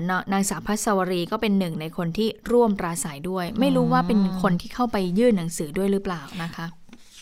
[0.08, 6.66] นนางสาวพัสวรีก็เป็นหนึ่งในคนที่ร่วมปราศัยด้วย ไม่รู้ว่าเป็นคนที่เข้าไปยื่นหนังสือด้วยหรือเปล่านะคะ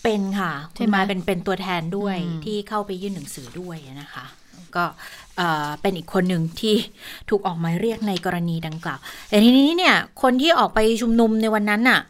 [0.02, 4.24] เป็นค่ะใช่คุณไหมมาเป็นเป็นตัวแทนด้วยอืมที่เข้าไปยื่นหนังสือด้วยนะคะ
[4.76, 4.84] ก็
[5.36, 6.74] เอ่อเป็นอีกคนหนึ่งที่
[7.28, 12.00] ถูกออกหมายเรียกในกรณีดังกล่าวแต่ทีนี้เนี่ยคนที่ออกไปชุมนุมในวันนั้นน่ะ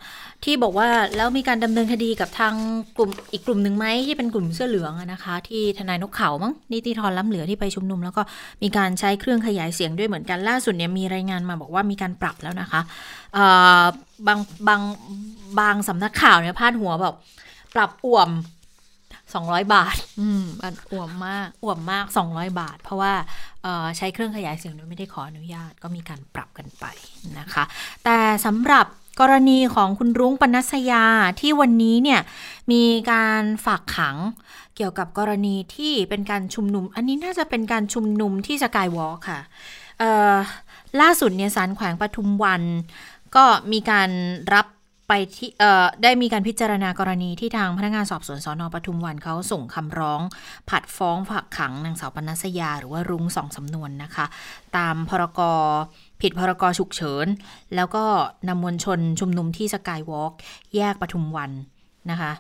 [0.45, 2.55] ที่บอกว่าแล้วมีการดำเนินคดีกับทาง
[2.97, 8.23] กลุ่มอีกกลุ่มหนึ่งไหมที่เป็นกลุ่มเสื้อเหลืองอะนะคะ ที่ทนายนกเขามั้งนิติธรล้ำเหลือที่ไปชุมนุม แล้วก็
[8.63, 12.81] มีการใช้เครื่องขยายเสียงด้วยเหมือนกันล่าสุดเนี่ยมีรายงานมาบอกว่ามีการปรับแล้วนะคะ
[13.35, 13.45] เอ่
[13.81, 13.83] อ
[14.27, 14.39] บาง
[14.69, 14.81] บาง
[15.61, 17.15] บางสำนักข่าวเนี่ยพาดหัวแบบ
[17.75, 18.31] ปรับอ่วม
[19.03, 23.13] 200บาท อืมอันอ่วมมากอ่วมมาก200บาท เพราะว่า
[23.63, 26.85] เอ่อใช้เครื่องขยายเสียงโดยไม่ได้ขออนุญาตก็มีการปรับกันไป
[27.39, 27.65] นะคะ
[28.05, 28.87] แต่สำหรับ
[29.21, 31.05] กรณีของคุณรุ้งปนัสยา
[31.41, 32.21] ที่วันนี้เนี่ย
[32.73, 32.83] มี
[33.13, 34.17] การฝากขัง
[34.77, 39.39] เกี่ยวกับกรณีที่เป็นการชุมนุม อันนี้น่าจะเป็นการชุมนุมที่สกายวอล์ค่ะ
[41.01, 42.63] ล่าสุดเนี่ยสารแขวงปทุมวัน
[43.37, 44.11] ก็มีการ
[44.55, 44.67] รับ
[45.09, 45.51] ไปที่
[46.03, 50.21] ได้มีการพิจารณากรณีที่ทางพนักงานสอบสวนสอนอปทุมวันเขาส่งคำร้อง
[50.71, 54.27] ผัดฟ้องฝากขังนางสาวปนัสยา หรือว่ารุ้งสองสำนวนนะคะ
[54.77, 55.41] ตามพรก
[56.23, 57.27] ผิดพรกฉุกเฉิน
[57.75, 58.05] แล้วก็
[58.49, 60.33] นำมวลชนชุมนุมที่สกายวอล์ก
[60.77, 61.51] แยกปทุมวัน
[62.11, 62.33] นะคะ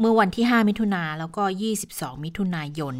[0.00, 1.42] เมื่อวันที่ 5 มิถุนาแล้วก็
[1.84, 2.96] 22 มิถุนายน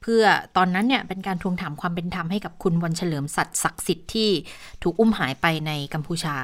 [0.00, 0.22] เพื่อ
[0.56, 4.30] ตอนนั้นเนี่ยเป็นการทวงถามความเป็นธรรมให้กับคุณวันเฉลิมสัตย์ศักดิ์สิทธิ์ที่
[4.82, 6.36] ถูกอุ้มหายไปในกัมพูชา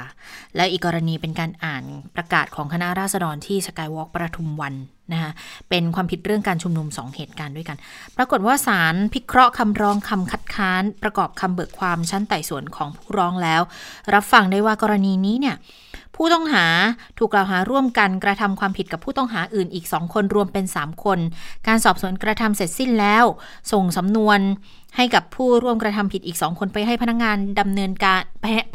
[0.57, 1.84] และอีกกรณีเป็นการอ่าน
[2.16, 4.74] ประกาศของคณะราษฎรที่สกายวอล์กประทุมวัน
[5.12, 5.32] นะคะ
[5.68, 7.76] เป็นความผิดเรื่องการชุมนุม 2 เหตุการณ์ด้วยกัน
[8.16, 13.62] ปรากฏว่าศาลพิเคราะห์คำร้องคำคัดค้าน ประกอบคำเบิกความชั้นไต่สวนของผู้ร้องแล้ว
[14.14, 15.57] รับฟังได้ว่ากรณีนี้เนี่ย
[16.16, 16.66] ผู้ต้องหา
[17.18, 21.18] ถูกกล่าวหาร่วมกันกระทำความผิดกับผู้ต้องหาอื่นอีก 2 คนรวมเป็น 3 คน
[21.66, 23.24] การสอบสวนกระทำเสร็จสิ้นแล้ว
[23.72, 24.40] ส่งสำนวน
[24.96, 28.20] ให้กับผู้ร่วมกระทำผิดอีก 2 คนไปให้พนักงานดำเนินการ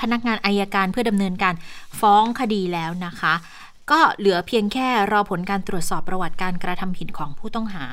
[0.01, 1.53] พนักงานอายการเพื่อดำเนินการ
[1.99, 3.33] ฟ้องคดีแล้วนะคะ
[3.91, 7.85] ก็เหลือเพียงแค่รอผลการตรวจสอบประวัติการกระทำผิดของผู้ต้องหา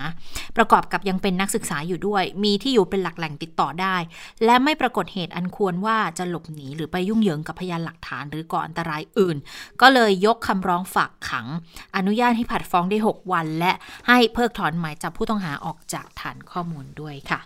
[0.56, 3.96] ประกอบกับยังเป็นนักศึกษาอยู่ด้วย มีที่อยู่เป็นหลักแหล่งติดต่อได้
[4.44, 9.36] และไม่ปรากฏเหตุอันควรว่าจะหลบหนีหรือไปยุ่งเหยิงกับพยานหลักฐานหรือก่ออันตรายอื่น
[9.80, 11.46] ก็เลยยกคำร้องฝากขัง
[11.96, 13.72] อนุญาตให้ผัดฟ้องได้ 6 วัน และ
[14.08, 17.40] ให้เพิกถอนหมายจับผู้ต้องหาออกจากฐานข้อมูลด้วยค่ะ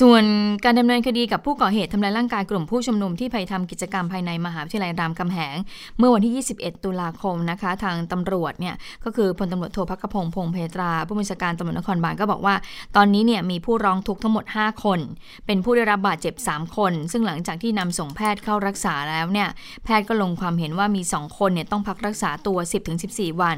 [0.00, 0.24] ส่วน
[0.64, 5.56] การดำเนินคดีกับผู้ก่อเหตุทำลายร่างกายกลุ่มผู้ชุมนุมที่ไปทำกิจกรรมภายในมหาวิทยาลัยรามคำแหง
[5.98, 8.74] เมื่อวันที่ 21 ตุลาคมนะคะ ทางตำรวจเนี่ย
[9.04, 12.54] ก็คือพลตำรวจโทพักพงษ์พงเพตรา ผู้บัญชาการตำรวจนครบาลก็บอกว่า
[12.96, 15.00] ตอนนี้เนี่ยมีผู้ร้องทุกข์ทั้งหมด 5 คน
[15.46, 19.48] เป็นผู้ได้รับบาดเจ็บ 3 คน ซึ่งหลังจากที่นำส่งแพทย์เข้ารักษาแล้วเนี่ย
[19.84, 22.58] แพทย์ก็ลงความเห็นว่ามี 2 คนเนี่ยต้องพักรักษาตัว
[23.00, 23.56] 10-14 วัน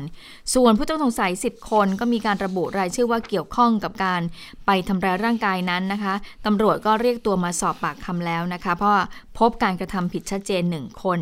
[0.55, 4.21] ส่วนผู้ต้องสงสัย 10 คนก็มีการระบุรายชื่อว่าเกี่ยวข้องกับการ
[4.67, 6.15] ไปทำร้ายร่างกายนั้นนะคะ
[6.47, 8.93] ตำรวจก็เรียกตัวมาสอบปากคำแล้วนะคะ เพราะ
[9.39, 11.19] พบการกระทำผิดชัดเจนหนึ่งคน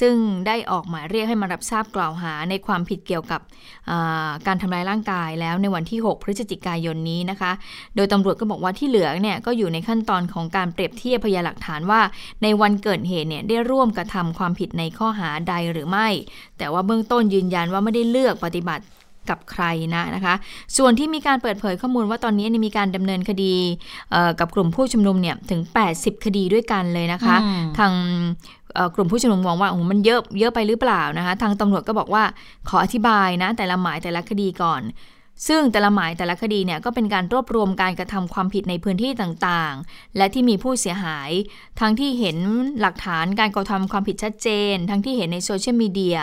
[0.00, 0.14] ซึ่ง
[0.46, 3.40] ได้ออกหมายเรียกให้มารับทราบกล่าวหาในความผิดเกี่ยวกับ
[4.46, 7.52] การทำร้ายร่างกายแล้วในวันที่ 6 พฤศจิกายนนี้นะคะ
[7.96, 12.00] โดยตำรวจก็บอกว่าที่เหลือเนี่ยก็อยู่ในขั้นตอนของการเปรียบเทียบพยานหลักฐานว่า
[12.42, 16.08] ในวันเกิดเหตุเนี่ยได้ร่วมกระทำความผิดในข้อหาใดหรือไม่
[16.58, 18.84] แต่ว่าเบื้องต้นยืนยันว่าไม่ได้เลือกปฏิบัติ
[19.30, 19.64] กับใคร
[19.94, 20.34] นะนะคะ
[20.76, 23.54] ส่วนที่มีการเปิดเผยข้อมูลว่าตอนนี้มีการดำเนินคดี
[24.40, 25.60] กับกลุ่มผู้ชุมนุมเนี่ยถึง
[25.94, 27.36] 80 คดีด้วยกันเลยนะคะ
[27.78, 27.92] ทาง
[28.94, 32.24] กลุ่มผู้ชุมนุมมองว่าโอ้มันเยอะเยอะไปหรือเปล่านะคะ ทางตำรวจก็บอกว่า
[32.68, 34.82] ขออธิบายนะแต่ละหมายแต่ละคดีก่อน
[35.48, 41.30] ซึ่งแต่ละหมายแต่ละคดีเนี่ยก็เป็นการรวบรวมการกระทำความผิดในพื้นที่ต่างๆ และที่มีผู้เสียหาย
[41.80, 42.38] ทั้งที่เห็น
[42.80, 46.18] หลักฐานการกระทำความผิดชัดเจน ทั้งที่เห็นในโซเชียลมีเดีย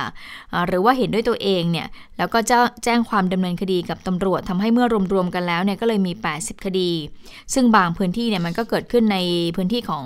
[0.67, 1.87] หรือว่าเห็นด้วยตัวเองเนี่ย
[2.17, 6.91] แล้วก็จะแจ้งความดำเนินคดีกับตำรวจทำให้เมื่อรวมๆกันแล้วเนี่ยก็เลยมี 80 คดี
[7.53, 9.17] ซึ่งบางพื้นที่เนี่ยมันก็เกิดขึ้นใน
[9.55, 10.03] พื้นที่ของ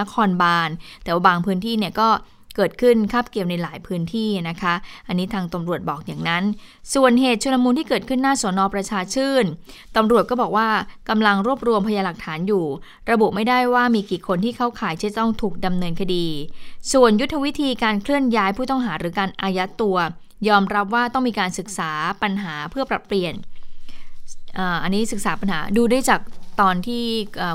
[0.00, 0.68] นครบาล
[1.04, 2.08] แต่ว่าบางพื้นที่เนี่ยก็
[2.56, 4.74] เกิดขึ้นคาบเกี่ยวในหลายพื้นที่นะคะ
[5.08, 6.44] อันนี้ทางตำรวจบอกอย่างนั้น
[6.94, 9.44] ส่วนเหตุชุลมุนที่เกิดขึ้นหน้าสอนอประชาชื่น
[9.96, 10.68] ตำรวจก็บอกว่า
[11.08, 12.64] กำลังรวบรวมพยานหลักฐานอยู่
[13.10, 16.26] ระบุไม่ได้ว่ามีกี่คนที่เข้าข่ายที่ต้องถูกดำเนินคดี
[16.92, 19.96] ส่วนยุทธวิธีการเคลื่อนย้ายผู้ต้องหาหรือการอายัดตัว
[20.48, 21.90] ยอมรับว่าต้องมีการศึกษา
[22.22, 23.34] ปัญหาเพื่อปรับเปลี่ยน
[24.82, 26.20] อันนี้ศึกษาปัญหาดูได้จาก
[26.60, 27.04] ตอนที่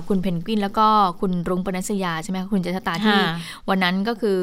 [0.07, 0.87] คุณเพนกวินแล้วก็
[1.19, 3.19] คุณรุ้งปนัสยาใช่ไหมคะคุณเจษตาที่
[3.69, 4.39] วันนั้นก็คือ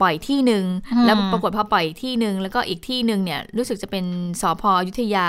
[0.00, 0.64] ปล่อยที่หนึ่ง
[1.04, 4.04] แล้วปรากฏพอปล่อยที่หนึ่งแล้วก็อีกที่หนึ่งเนี่ยรู้สึกจะเป็น
[4.40, 5.28] สอพอยุทธยา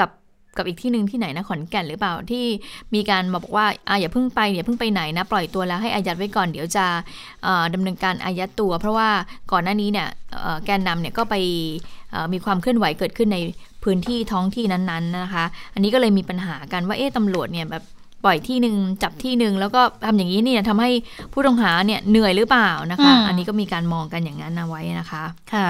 [0.00, 0.10] กับ
[0.56, 2.44] กับอีกที่หนึ่งที่ไหนนะขอนแก่นหรือเปล่าที่
[2.94, 6.86] มีการบอกว่าอ่าอย่าเพิ่งไปอย่าเพิ่งไปไหนนะปล่อยตัวแล้วให้อายัดไว้ก่อนเดี๋ยวจะ
[7.74, 9.08] ดำเนินการอายัดตัว เพราะว่า
[9.52, 10.08] ก่อนหน้านี้เนี่ย
[10.64, 11.34] แกนนำเนี่ยก็ไป
[12.32, 13.38] มีความเคลื่อนไหวเกิดขึ้นใน
[13.88, 17.84] พื้นที่ท้องที่นั้นๆนะคะ อันนี้ก็เลยมีปัญหากันว่าเอ๊ะตำรวจเนี่ยแบบ
[18.24, 20.90] ปล่อยที่หนึ่งจับที่หนึ่งแล้วก็ทำอย่างนี้เนี่ยทำให้
[21.32, 25.22] ผู้ต้องหาเนี่ยเหนื่อยหรือเปล่านะคะ อันนี้ก็มีการมองกันอย่างนั้นนะไว้นะคะ
[25.54, 25.68] ค่ะ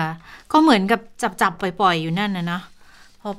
[0.52, 2.60] ก็เหมือนกับจับจับปล่อย ๆ อยู่นั่นนะนะ
[3.20, 3.30] พอ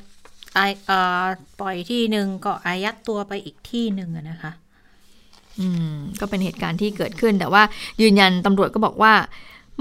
[0.53, 1.25] ไอเอ่อ
[1.59, 4.51] ปล่อยที่หนึ่งก็อายัดตัวไปอีกที่หนึ่งนะคะ
[5.59, 7.63] อืมก็เป็นเหตุการณ์ที่เกิดขึ้นแต่ว่า
[8.01, 9.13] ยืนยันตำรวจก็บอกว่า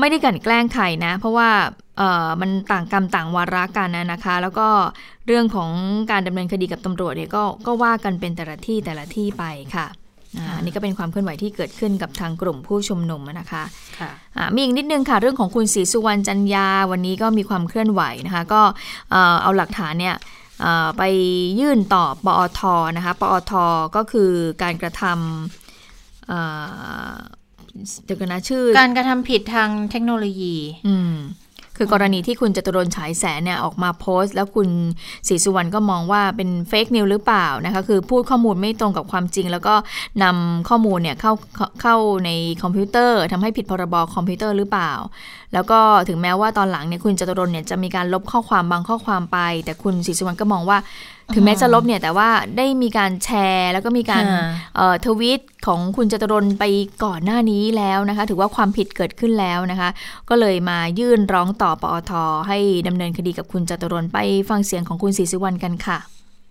[0.00, 1.48] ไม่ได้กันแกล้งใครนะ เพราะว่า
[1.98, 4.68] เออมันต่างกรรมต่างวาระกันนะนะคะ แล้วก็
[5.26, 5.70] เรื่องของ
[6.10, 9.44] การดำเนินคดีกับตำรวจเนี่ยก็ก็ว่ากันเป็นแต่ละที่แต่ละที่ไป
[9.76, 9.86] ค่ะ
[10.56, 13.62] อันนี้ก็เป็นความเคลื่อนไหวที่เกิดขึ้นกับทางกลุ่มผู้ชุมนุมนะคะ
[13.98, 14.10] ค่ะ
[14.54, 18.62] มีอีกนิดนึงค่ะ เรื่องของคุณศรีสุวรรณจันยาวันนี้ก็มีความเคลื่อนไหวนะคะ ก็
[19.42, 20.16] เอาหลักฐานเนี่ย
[20.98, 21.02] ไป
[21.60, 22.60] ยื่นต่อปอท
[22.96, 23.52] นะคะ ปอท
[23.96, 24.30] ก็คือ
[24.62, 25.12] การกระทำ
[28.04, 30.56] เดี๋ยวกันนะชื่อ การกระทำผิดทางเทคโนโลยี
[30.88, 31.14] อืม
[31.80, 34.68] คือกรณีที่คุณจตุรนฉายแสนเนี่ยออกมาโพสต์ แล้วคุณ
[35.28, 39.74] ศรีสุวรรณก็มองว่าเป็นเฟกนิวหรือเปล่านะคะคือพูดข้อมูลไม่ตรงกับความจริง แล้วก็
[40.22, 41.32] นำข้อมูลเนี่ยเข้า
[41.82, 42.30] เข้าใน
[42.62, 44.92] คอมพิวเตอร์ทำให้ผิดพรบคอมพิวเตอร์หรือเปล่า
[45.54, 50.78] แล้วก็ถึงแม้ว่าตอนหลังเนี่ยคุณจตุรนต์เนี่ยจะมีการลบข้อความบางข้อความไป แต่คุณศรีสุวรรณก็มองว่า
[51.34, 54.42] ถึงแม้จะลบเนี่ยแต่ว่าได้มีการแชร์แล้วก็มีการค่ะ
[54.76, 56.64] เอ่อทวิตของคุณจตุรนต์ไป
[57.04, 59.88] ก่อนหน้านี้แล้วนะคะ ถือว่าความผิดเกิดขึ้นแล้วนะคะ
[60.28, 62.12] ก็เลยมายื่นร้องต่อปอท
[62.48, 62.58] ให้
[62.88, 64.18] ดำเนินคดีกับคุณจตุรนต์ไป
[64.48, 65.98] ฟังเสียงของคุณศรีสุวรรณกันค่ะ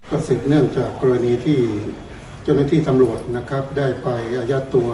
[0.10, 1.60] ก็สืบเนื่องจากกรณีที่
[2.44, 4.08] เจ้าหน้าที่ตำรวจนะครับ ได้ไป
[4.38, 4.90] อายัดตัว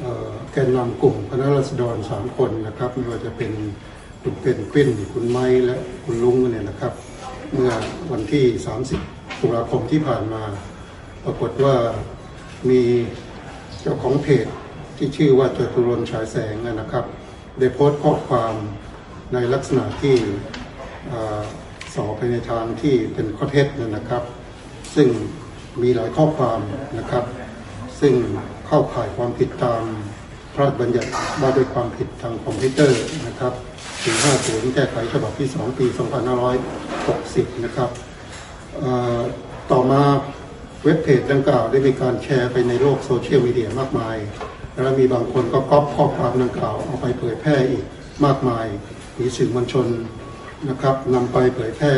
[0.00, 3.50] เอ่อแกนนำกลุ่มคณะรัษฎรสามคนนะครับไม่ว่าจะเป็น
[4.22, 6.92] คุณเป็นกวินคุณไม้และคุณลุงเนี่ยนะครับ
[7.54, 7.72] เมื่อ
[8.12, 8.44] วันที่
[8.96, 10.42] 30 ตุลาคมที่ผ่านมา
[11.24, 11.76] ปรากฏว่า
[12.70, 12.82] มี
[13.80, 14.46] เจ้าของเพจ
[14.96, 17.04] ที่ชื่อว่าจตุรนฉายแสงนะครับ
[17.58, 18.54] ได้โพสต์ข้อความ
[19.34, 20.16] ในลักษณะที่
[21.14, 21.24] ส่อ
[21.94, 24.22] สอไปในทางที่เป็นข้อเท็จนะครับ
[24.94, 25.08] ซึ่ง
[25.82, 26.60] มีหลายข้อความ
[26.98, 27.24] นะครับ
[28.00, 28.14] ซึ่ง
[28.66, 29.82] เข้าข่ายความผิดตาม
[30.54, 33.54] พระราชบัญญัติว่าด้วยความผิดทางคอมพิวเตอร์นะครับ
[34.00, 35.86] 150 แก้ไขฉบับที่ 2 ปี
[36.74, 37.90] 2560 นะครับ
[39.72, 40.02] ต่อมา
[40.84, 44.16] เว็บเพจดังกล่าวได้มีการแชร์ไปในโลกโซเชียลมีเดียมากมาย
[44.72, 47.84] แล้วมีบางคนก็ก๊อปข้อความดังกล่าวเอาไปเผยแพร่อีก
[48.24, 48.66] มากมาย
[49.18, 49.86] มีสื่อมวลชน
[50.68, 51.94] นะครับนำไปเผยแพร่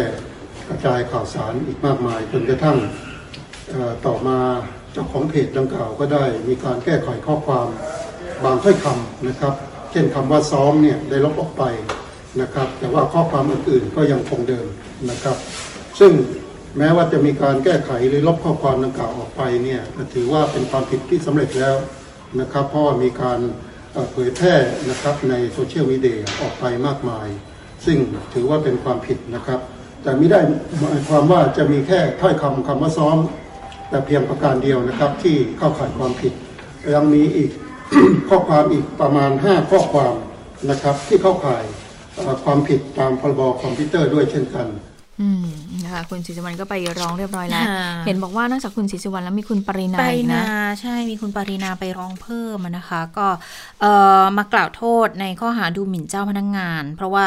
[0.69, 2.79] กระจายข่าวสารอีกมากมาย จนกระทั่ง
[4.07, 4.39] ต่อมา
[4.93, 7.69] เจ้าของเพจดังกล่าวก็ได้มีการแก้ไขข้อความ
[8.45, 9.55] บางถ้อยคำนะครับ
[9.93, 11.65] เช่นคำว่าซ้อมเนี่ยได้ลบออกไป
[12.41, 14.67] นะครับ แต่ว่าข้อความอื่นๆก็ยังคงเดิม
[15.11, 15.37] นะครับ
[16.01, 16.13] ซึ่ง
[16.79, 19.83] แม้ว่าจะมีการแก้ไขหรือลบข้อความดังกล่าวออกไปเนี่ย
[20.15, 21.77] ถือว่าเป็นความผิดที่สำเร็จแล้ว
[22.41, 23.39] นะครับเพราะว่ามีการ
[23.93, 24.55] เอ่อเผยแพร่
[24.91, 27.29] นะครับในโซเชียลมีเดียออกไปมากมาย
[27.85, 27.99] ซึ่ง
[28.35, 29.61] ถือว่าเป็นความผิดนะครับ
[30.03, 30.41] แต่ไม่ได้
[30.81, 33.19] หมายความว่าจะมีแค่ถ้อยคำคำว่าซ้อม
[33.89, 36.33] แต่เพียงประการเดียวนะครับที่เข้าข่ายความผิด
[36.95, 37.51] ยังมีอีก
[38.29, 40.15] ข้อความอีกประมาณ 5 ข้อความ
[40.71, 41.65] นะครับ ที่เข้าข่าย
[42.15, 44.69] เอ่อความผิดตามพรบคอมพิวเตอร์ด้วยเช่นกัน
[45.21, 45.47] อืม
[45.85, 53.27] นะคะคุณศรีสุวรรณก็ไปร้องเรียบร้อยแล้วค่ะเห็นบอกว่านอกจากคุณศรีสุวรรณแล้วมีคุณปรินาปอีริกนานะใช่มีคุณปรินาไปร้องเพิ่มอะนะคะ ก็
[53.81, 57.25] เอ่อมากล่าวโทษในข้อหาดูหมิ่นเจ้าพนักงาน เพราะว่า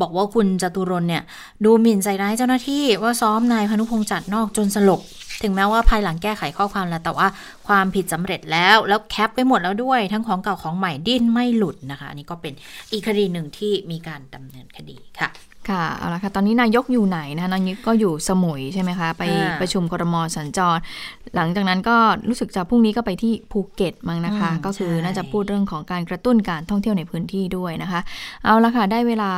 [0.00, 1.22] บอกว่าคุณจตุรนต์เนี่ย
[1.64, 5.00] ดูหมิ่นใส่ร้ายเจ้าหน้าที่ว่าซ้อมนายพานุพงษ์จัดนอกจนสลบ
[5.42, 7.28] ถึงแม้ว่าภายหลังแก้ไขข้อความแล้ว แต่ว่า
[7.68, 12.52] ความผิดสำเร็จแล้ว แล้วแคปไปหมดแล้วด้วย ทั้งของเก่าของใหม่ดิ้นไม่หลุดนะคะ อันนี้ก็เป็น
[12.92, 15.30] อีกคดีหนึ่งที่มีการดำเนินคดีค่ะ
[15.70, 20.78] ค่ะ เอาละค่ะ ตอนนี้นายกอยู่ไหนนะคะนายกก็อยู่สมุยใช่ไหมคะ ไปอ่าประชุมครมสัญจร
[21.36, 21.96] หลังจากนั้นก็
[22.28, 28.00] รู้สึกจะพรุ่งนี้ก็ไปที่ภูเก็ตมั้งนะคะอืมก็คือใช่น่าจะพูดเรื่องของการกระตุ้นการท่องเที่ยวในพื้นที่ด้วยนะคะ
[28.44, 29.32] เอาละค่ะ ได้เวลา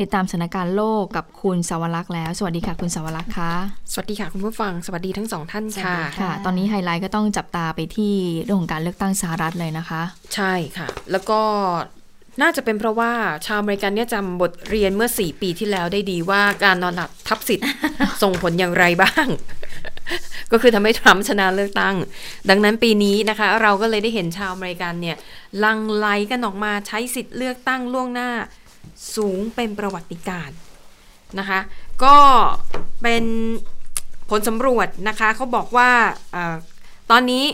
[0.00, 3.52] ติดตามสถานการณ์โลกกับคุณสาวรักษ์แล้ว สวัสดีค่ะคุณสาวรักษ์คะ
[3.92, 10.02] สวัสดีค่ะคุณผู้ฟัง สวัสดีทั้งสองท่านค่ะ ค่ะ ตอนนี้ไฮไลท์ก็ต้องจับตาไปที่เรื่องของการเลือกตั้งสหรัฐเลยนะคะ
[10.34, 11.40] ใช่ค่ะ แล้วก็
[12.42, 13.12] น่าจะเป็นเพราะว่า
[13.46, 17.66] ชาวอเมริกันเนี่ยจำบทเรียนเมื่อ 4 ปีที่แล้วได้ดีว่าการนอนหลับทับสิทธิ์
[18.22, 19.26] ส่งผลอย่างไรบ้าง
[20.52, 21.96] ก็คือทำให้ทรัมป์ชนะเลือกตั้ง
[22.50, 25.16] ดังนั้นปีนี้นะคะ เราก็เลยได้เห็นชาวอเมริกันเนี่ย
[25.58, 28.30] หลังไหลกันออกมาใช้สิทธิ์เลือกตั้งล่วงหน้า
[29.14, 30.56] สูงเป็นประวัติการณ์
[31.38, 31.60] นะคะ
[32.04, 32.16] ก็
[33.02, 33.24] เป็น
[34.30, 35.90] ผลสำรวจนะคะเขาบอกว่า
[36.34, 36.54] อา
[37.10, 37.44] ตอนนี้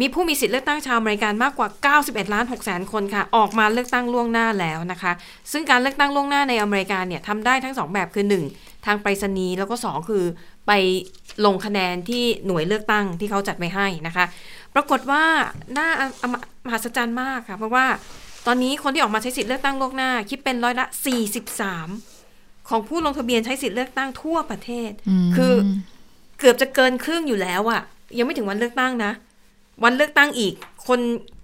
[0.00, 1.68] มีผู้มีสิทธิ์เลือกตั้งชาวอเมริกันมากกว่า
[2.02, 5.12] 91 ล้าน6แสนคนค่ะ ออกมาเลือกตั้งล่วงหน้าแล้วนะคะ
[5.52, 8.24] ซึ่งการเลือกตั้งล่วงหน้าในอเมริกาเนี่ยทำได้ทั้ง 2 แบบคือ
[8.54, 10.24] 1 ทางไปรษณีย์แล้วก็ 2 คือ
[10.66, 10.72] ไป
[11.44, 14.24] ลงคะแนนที่หน่วยเลือกตั้งที่เขาจัดไว้ให้นะคะ
[14.74, 15.24] ปรากฏว่า
[15.76, 15.88] น่า
[16.22, 17.86] อมหัศจรรย์มากค่ะ เพราะว่า
[18.46, 20.86] ตอนนี้คนที่ออกมาใช้สิทธิ์เลือกตั้งล่วงหน้า คิดเป็นร้อยละ
[21.96, 24.90] 43 ของผู้ลงทะเบียนใช้สิทธิ์เลือกตั้งทั่วประเทศ
[25.36, 25.54] คือ
[26.38, 27.82] เกือบจะเกินครึ่งอยู่แล้วอะ
[28.18, 29.12] ยังไม่ถึงวันเลือกตั้งนะ
[29.82, 30.54] วันเลือกตั้งอีก
[30.88, 31.00] คน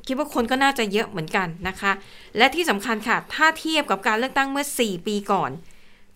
[0.07, 1.93] คิดว่าคนก็น่าจะเยอะเหมือนกันนะคะ
[2.37, 5.51] และที่สำคัญค่ะ ถ้าเทียบกับการเลือกตั้งเมื่อ 4 ปีก่อน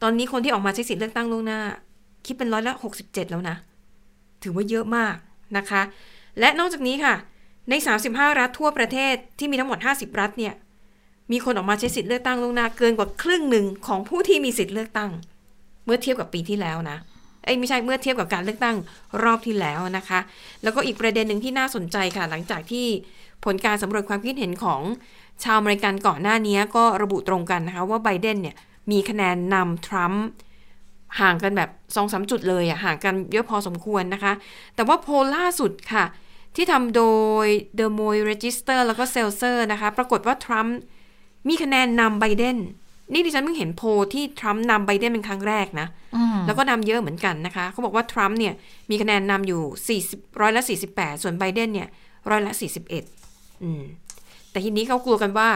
[0.02, 1.60] ตอนนี้คนที่ออกมาใช้สิทธิเลือกตั้งล่วงหน้า
[2.26, 3.56] คิดเป็นร้อยละ67 แล้วนะ
[4.42, 5.14] ถือว่าเยอะมาก
[5.56, 5.82] นะคะ
[6.40, 7.14] และนอกจากนี้ค่ะ
[7.70, 7.74] ใน
[8.06, 10.54] 35 รัฐทั่วประเทศที่มีทั้งหมด 50 รัฐเนี่ย
[11.32, 15.10] มีคนออกมาใช้สิทธิเลือกตั้งล่วงหน้าเกินกว่าครึ่งหนึ่งของผู้ที่มีสิทธิเลือกตั้ง
[15.84, 16.98] เมื่อเทียบกับปีที่แล้วนะ
[17.44, 18.76] เอ้ไม่ใช่เมื่อเทียบกับการเลือกตั้ง
[19.22, 20.20] รอบที่แล้วนะคะ
[20.62, 22.86] แล้วก็อีกประเด็นหนึ่งที่น่าสนใจค่ะ หลังจากที่
[23.44, 24.80] ผลการสำรวจความคิดเห็นของ
[25.44, 28.56] ชาวอเมริกันก่อนหน้านี้ก็ระบุตรงกันนะคะ ว่าไบเดนเนี่ย
[28.90, 30.24] มีคะแนนนำทรัมป์
[31.20, 34.32] ห่างกันแบบสองสามจุดเลยอะห่างกันเยอะพอสมควรนะคะ
[34.74, 36.04] แต่ว่าโพลล่าสุดค่ะ
[36.56, 37.02] ที่ทำโด
[37.44, 37.46] ย
[37.78, 40.76] The Moy Register แล้วก็ s e l s e r นะคะ ปรากฏว่าทรัมป์
[41.48, 42.56] มีคะแนนนำไบเดน
[43.12, 45.86] นี่ดิฉันเพิ่งเห็นโพลที่ทรัมป์นำไบเดนเป็นครั้งแรกนะ
[46.16, 48.54] อืมแล้วก็นำเยอะเหมือนกันนะคะ เขาบอกว่าทรัมป์เนี่ย
[48.90, 51.88] มีคะแนนนำอยู่40ร้อยละ 48 ส่วนไบเดนเนี่ย
[52.30, 52.52] ร้อยละ
[53.08, 53.82] 41 อืม
[54.50, 55.48] แต่ทีนี้เขากลัวกันว่า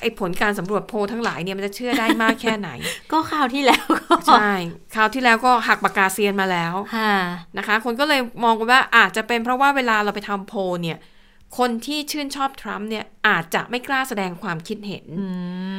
[0.00, 2.70] ไออ้ผลการสำรวจโพลทั้งหลายเนี่ยมันจะเชื่อได้มากแค่ไหน
[3.12, 4.52] ก็คราวที่แล้วก็ใช่
[4.94, 7.14] คราวที่แล้วก็หักปากกาเซียนมาแล้วค่ะ
[7.58, 10.98] นะคะ คนก็เลยมองกันว่าอาจจะเป็นเพราะว่าเวลาเราไปทำโพลเนี่ย
[11.56, 15.26] คนที่ชื่นชอบทรัมป์เนี่ยอาจจะไม่กล้าแสดงความคิดเห็นอื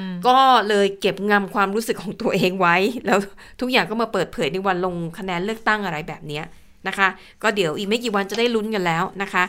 [0.05, 3.19] มก็เลยเก็บงำความรู้สึกของตัวเองไว้ แล้ว
[3.59, 6.43] ทุกอย่างก็มาเปิดเผยในวันลงคะแนนเลือกตั้งอะไรแบบเนี้ย
[6.87, 7.07] นะคะ
[7.43, 9.43] ก็เดี๋ยวอีกไม่กี่วันจะได้ลุ้นกันแล้วนะคะ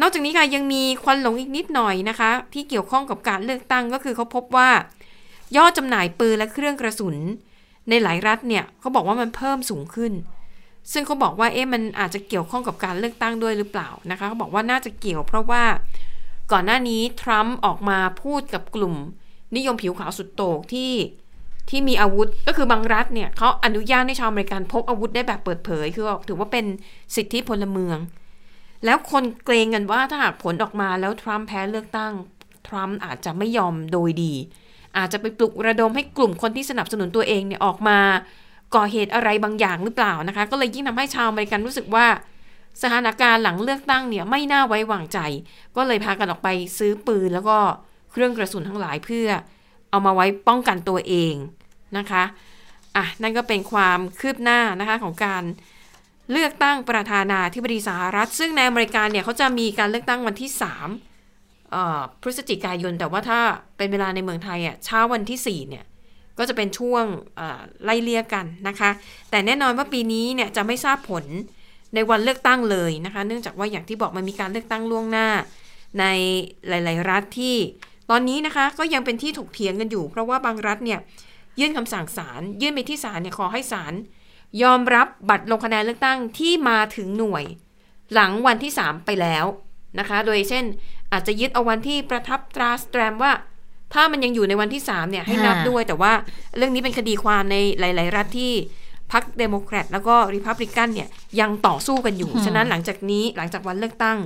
[0.00, 4.70] นอกจากนี้ค่ะยังมีควันหลงอีกนิดหน่อยนะคะ ที่เกี่ยวข้องกับการเลือกตั้งก็คือเขาพบว่า
[5.56, 7.16] ยอดจำหน่ายปืนและเครื่องกระสุน
[7.88, 10.12] ในหลายรัฐเนี่ยเขาบอกว่ามันเพิ่มสูงขึ้น
[10.92, 15.62] ซึ่งเขาบอกว่าเอ๊ะมันอาจจะเกี่ยวข้องกับการเลือกตั้งด้วยหรือเปล่านะคะเขาบอกว่าน่าจะเกี่ยว เพราะว่า
[16.52, 18.94] ก่อนหน้านี้ทรัมป์ออกมาพูดกับกลุ่ม
[19.56, 20.92] นิยมผิวขาวสุดโต่งที่
[21.70, 26.64] ที่มีอาวุธก็คือบางรัฐเนี่ยเขาอนุญาตให้ชาวอเมริกันพกอาวุธได้แบบเปิดเผย คือถือว่าเป็น
[27.16, 27.98] สิทธิพลเมือง
[28.84, 32.12] แล้วคนเกรงกันว่าถ้าหากผลออกมาแล้วทรัมป์แพ้เลือกตั้ง
[32.68, 34.32] ทรัมป์อาจจะไม่ยอมโดยดี
[34.98, 37.98] อาจจะไปปลุกระดมให้กลุ่มคนที่สนับสนุนตัวเองเนี่ยออกมา
[38.76, 42.06] ก่อเหตุอะไรบางอย่างหรือเปล่านะคะ ก็เลยยิ่งทำให้ชาวอเมริกันรู้สึกว่า
[42.82, 45.18] สถานการณ์หลังเลือกตั้งเนี่ยไม่น่าไว้วางใจ
[45.76, 46.48] ก็เลยพากันออกไป
[46.78, 47.58] ซื้อปืนแล้วก็
[48.10, 49.28] เครื่องกระสุนทั้งหลายเพื่อ
[49.90, 51.34] เอามาไว้ป้องกันตัวเอง
[51.98, 52.24] นะคะ
[52.96, 55.42] อะนั่นก็เป็นความคืบหน้านะคะของการ
[56.32, 60.50] เลือกตั้งประธานาธิบดีสหรัฐ ซึ่งในอเมริกาเนี่ยเขาจะมีการเลือกตั้งวันที่
[61.40, 63.40] 3พฤศจิกายน แต่ว่าถ้า
[63.76, 65.84] เป็นเวลาในเมืองไทยอะเช้าวันที่4เนี่ย
[66.38, 67.04] ก็จะเป็นช่วง
[67.84, 68.90] ไล่เลี่ยกันนะคะ
[69.30, 71.24] แต่แน่นอนว่าปีนี้เนี่ยจะไม่ทราบผล
[71.94, 75.28] ในวันเลือกตั้งเลยนะคะ เนื่องจากว่าอย่างที่บอกมันมีการเลือกตั้งล่วงหน้า
[76.00, 76.04] ใน
[76.68, 77.56] หลาย ๆ รัฐที่
[78.10, 81.00] ตอนนี้นะคะก็ยังเป็นที่ถกเถียงกันอยู่ เพราะว่าบางรัฐเนี่ย
[81.58, 83.94] ยื่นคำสั่งศาลยื่นไปที่ศาลเนี่ยขอให้ศาล
[84.62, 87.44] ยอมรับบัตรลงคะแนนเลือกตั้งที่มาถึงหน่วย
[88.12, 89.44] หลังวันที่ 3 ไปแล้ว
[89.98, 90.64] นะคะ โดยเช่น
[91.12, 93.32] อาจจะยึดเอาวันที่ประทับตราสแตรมว่า
[93.94, 96.12] ถ้ามันยังอยู่ในวันที่3เนี่ยให้นับค่ะด้วย แต่ว่า
[96.56, 98.52] เรื่องนี้เป็นคดีความในหลาย ๆ รัฐที่
[99.12, 101.08] พรรคเดโมแครตแล้วก็ริพับลิกันเนี่ย
[101.40, 104.18] ยังต่อสู้กันอยู่ ฉะนั้นหลังจากนี้หลังจากวันเลือกตั้ง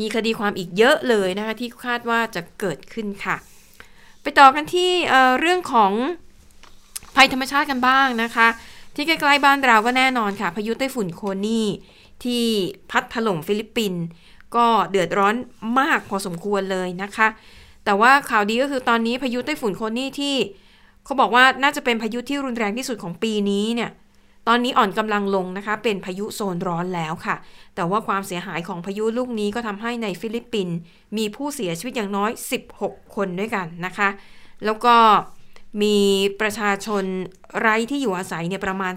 [0.00, 3.36] มีคดีความอีกเยอะเลยนะคะที่คาดว่าจะเกิดขึ้นค่ะ
[4.22, 5.92] ไปต่อกันที่เอ่อเรื่องของ
[7.16, 8.48] ภัยธรรมชาติกันบ้างนะคะ
[8.94, 11.66] ที่ใกล้ๆบ้านเราก็แน่นอนค่ะพายุไต้ฝุ่นโคนี่
[12.24, 12.44] ที่
[12.90, 14.02] พัดถล่มฟิลิปปินส์
[14.56, 15.34] ก็เดือดร้อน
[15.78, 17.28] มากพอสมควรเลยนะคะ
[17.84, 20.34] แต่ว่าข่าวดีก็คือตอนนี้พายุไต้ฝุ่นโคนี่ที่
[21.04, 23.90] เขาบอกว่าน่าจะเป็นพายุที่รุนแรงที่สุดของปีนี้เนี่ย
[24.48, 27.36] ตอนนี้อ่อนกำลังลงนะคะ เป็นพายุโซนร้อนแล้วค่ะ
[27.74, 30.76] แต่ว่าความเสียหายของพายุลูกนี้ก็ทำให้ในฟิลิปปินส์
[31.16, 32.30] มีผู้เสียชีวิตอย่างน้อย
[32.72, 34.08] 16 คนด้วยกันนะคะ
[34.64, 34.94] แล้วก็
[35.82, 35.96] มี
[36.40, 37.04] ประชาชน
[37.58, 38.94] ไร้ที่อยู่อาศัยเนี่ยประมาณ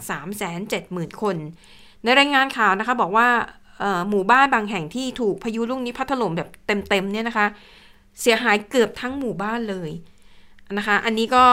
[0.60, 1.36] 370,000 คน
[2.04, 3.28] ในรายงานข่าวนะคะบอกว่า
[4.10, 7.48] หมู่บ้านบางแห่งที่ถูกพายุลูกนี้พัดถล่มแบบเต็มๆเนี่ยนะคะ
[8.22, 9.92] เสียหายเกือบทั้งหมู่บ้านเลย
[10.78, 11.46] นะคะ อันนี้ก็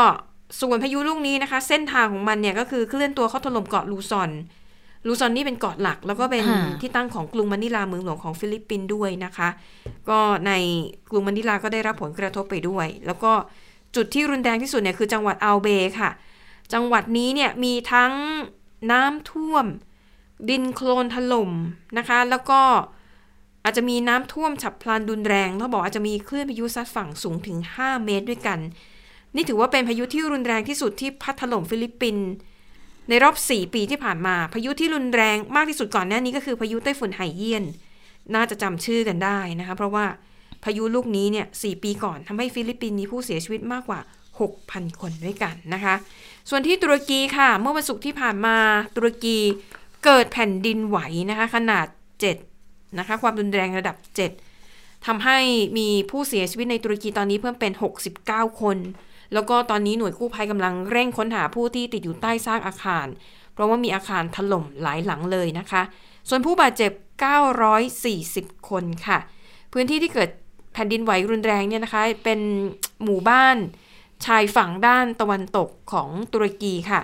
[0.61, 4.31] ส่วนพายุลูกนี้นะคะ เส้นทางของมันเนี่ยก็คือเคลื่อนตัวเข้าถล่มเกาะลูซอน
[5.07, 9.49] ลูซอนนี่เป็นเกาะหลัก แล้วก็เป็นค่ะที่ตั้งของกรุงมะนิลาเมืองหลวงของฟิลิปปินส์ด้วยนะคะ
[10.09, 10.53] ก็ใน
[11.11, 13.33] กรุงมะนิลาก็ได้รับผลกระทบไปด้วย แล้วก็
[13.97, 16.11] จุดที่รุนแรงที่สุดเนี่ยคือจังหวัดอัลเบย์ค่ะ
[16.73, 18.13] จังหวัดนี้เนี่ยมีทั้ง
[18.91, 19.67] น้ำท่วม
[20.51, 21.51] ดินโคลนถล่ม
[21.99, 22.61] นะคะ แล้วก็
[23.65, 28.59] อาจจะมีน้ำท่วมฉับพลันรุนแรงเขาบอกอาจจะมีคลื่นพายุซัดฝั่งสูงถึง 5 เมตรด้วยกัน
[29.35, 32.27] นี่ถือว่าเป็นพายุที่รุนแรงที่สุดที่พัดถล่มฟิลิปปินส์
[33.09, 37.65] ในรอบ 4 ปีที่ผ่านมา พายุที่รุนแรงมากที่สุดก่อนหน้านี้ก็คือพายุไต้ฝุ่นไหเยียน
[38.35, 40.07] น่าจะจำชื่อกันได้นะคะ เพราะว่า
[40.65, 44.01] พายุลูกนี้เนี่ยสปีก่อนทำให้ฟิลิปปินส์มีผู้เสียชีวิตมากกว่า
[44.51, 45.95] 6,000 คนด้วยกันนะคะ
[46.51, 48.57] ส่วนที่ตุรกีค่ะ เมื่อวันศุกร์ที่ผ่านมา
[48.97, 49.39] ตุรกี
[50.05, 50.99] เกิดแผ่นดินไหว
[51.31, 52.54] นะคะ ขนาด 7
[52.99, 53.97] นะคะ ความรุนแรงระดับ
[54.51, 55.39] 7ทำให้
[55.79, 57.73] มีผู้เสียชีวิตในตุรกีตอนนี้เพิ่มเป็น
[58.17, 58.79] 69 คน
[59.35, 63.07] แล้วก็ตอนนี้หน่วยกู้ภัยกำลังเร่งค้นหาผู้ที่ติดอยู่ใต้ซากอาคาร
[63.53, 65.83] เพราะว่ามีอาคารถล่มหลายหลังเลยนะคะ
[66.29, 66.93] ส่วนผู้บาดเจ็บ
[67.81, 69.19] 940 คนค่ะ
[69.73, 70.31] พื้นที่ที่เกิด
[70.73, 72.41] แผ่นดินไหวรุนแรงเนี่ยนะคะ เป็น
[73.05, 73.57] หมู่บ้าน
[74.27, 77.01] ชายฝั่งด้านตะวันตกของตุรกีค่ะ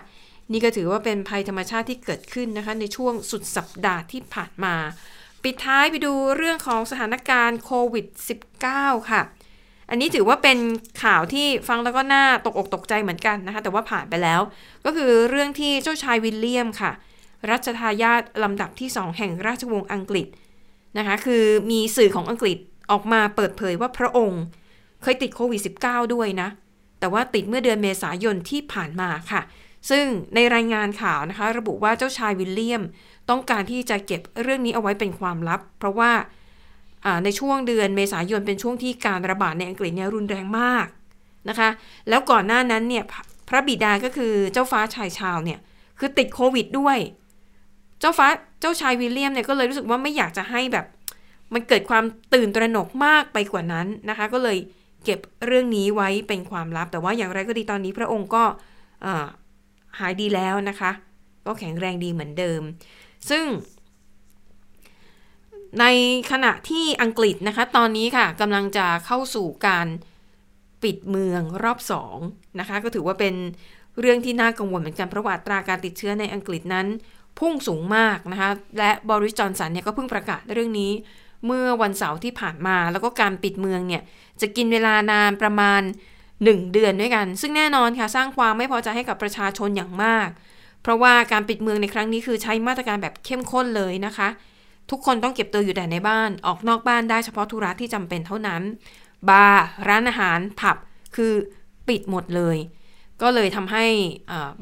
[0.53, 4.75] นี่ก็ถือว่าเป็นภัยธรรมชาติที่เกิดขึ้นนะคะ ในช่วงสุดสัปดาห์ที่ผ่านมา
[5.45, 8.07] ปิดท้ายไปดูเรื่องของสถานการณ์โควิด
[8.59, 9.23] -19 ค่ะ
[9.91, 10.59] อันนี้ถือว่าเป็น
[11.05, 14.41] ข่าวที่ฟังแล้วก็น่าตกอกตกใจเหมือนกันนะคะ แต่ว่าผ่านไปแล้ว
[14.85, 16.93] ก็คือเรื่องที่เจ้าชายวิลเลียมค่ะ
[17.51, 20.27] รัชทายาทลำดับที่ 2 แห่งราชวงศ์อังกฤษ
[20.99, 22.59] นะคะ คือมีสื่อของอังกฤษ
[22.91, 24.43] ออกมาเปิดเผยว่าพระองค์
[25.03, 26.49] เคยติดโควิด -19 ด้วยนะ
[27.01, 29.41] แต่ว่าติดเมื่อเดือนเมษายนที่ผ่านมาค่ะ
[29.91, 30.05] ซึ่ง
[30.35, 32.83] ในรายงานข่าวนะคะ ระบุว่าเจ้าชายวิลเลียม
[33.31, 36.13] ต้องการที่จะเก็บเรื่องนี้เอาไว้เป็นความลับ เพราะว่า
[37.25, 40.87] ในช่วงเดือนเมษายนเป็นช่วงที่การระบาดในอังกฤษเนี่ยรุนแรงมาก
[41.49, 41.69] นะคะ
[42.09, 45.59] แล้วก่อนหน้านั้นเนี่ยพระพระบิดาก็คือเจ้าฟ้าชายชาวเนี่ย
[45.99, 46.99] คือติดโควิดด้วย
[48.01, 48.27] เจ้าฟ้า
[48.61, 50.87] เจ้าชายวิลเลียมเนี่ยก็เลยรู้สึกว่าไม่อยากจะให้แบบ
[51.55, 52.05] มันเกิดความ
[52.35, 54.59] ตื่นตระหนกมากไปกว่านั้นนะคะ ก็เลย
[55.05, 58.45] เก็บเรื่องนี้ไว้เป็นความลับ แต่ว่าอย่างไรก็ดีตอนนี้พระองค์ก็
[59.99, 60.91] หายดีแล้วนะคะ
[61.47, 62.63] ก็แข็งแรงดีเหมือนเดิม
[63.31, 63.45] ซึ่ง
[65.81, 65.85] ใน
[66.31, 69.87] ขณะที่อังกฤษนะคะ ตอนนี้ค่ะกำลังจะเข้าสู่การ
[70.83, 72.17] ปิดเมืองรอบสอง
[72.61, 73.35] นะคะ ก็ถือว่าเป็น
[74.01, 76.87] เรื่องที่น่ากังวลเหมือนกันเพราะว่าอัตราการติดเชื้อในอังกฤษนั้น
[77.39, 80.93] พุ่งสูงมากนะคะ และบริสจอนสันเนี่ยก็เพิ่งประกาศเรื่องนี้
[81.47, 84.03] เมื่อวันเสาร์ที่ผ่านมา แล้วก็การปิดเมืองเนี่ย
[84.41, 85.81] จะกินเวลานานประมาณ
[86.45, 90.29] 1 เดือนด้วยกัน ซึ่งแน่นอนค่ะสร้างความไม่พอใจให้กับประชาชนอย่างมาก
[90.83, 94.29] เพราะว่าการปิดเมืองในครั้งนี้คือใช้มาตรการแบบเข้มข้นเลยนะคะ
[94.91, 98.63] ทุกคนต้องเก็บตัวอยู่แต่ในบ้าน ออกนอกบ้านได้เฉพาะธุระที่จำเป็นเท่านั้น
[99.29, 100.77] บาร์ร้านอาหารผับ
[101.17, 101.33] คือ
[101.89, 102.57] ปิดหมดเลย
[103.23, 103.85] ก็เลยทำให้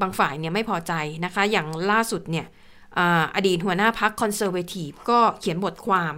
[0.01, 0.93] บางฝ่ายเนี่ยไม่พอใจ
[1.25, 2.47] นะคะ อย่างล่าสุดเนี่ย
[2.97, 2.99] อ
[3.35, 6.13] อดีตหัวหน้าพักคอนเซอร์เวทีฟก็เขียนบทความ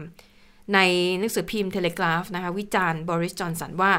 [0.74, 0.80] ใน
[1.20, 3.94] หนังสือพิมพ์เทเลกราฟนะคะวิจารณ์บริสจอนสันว่า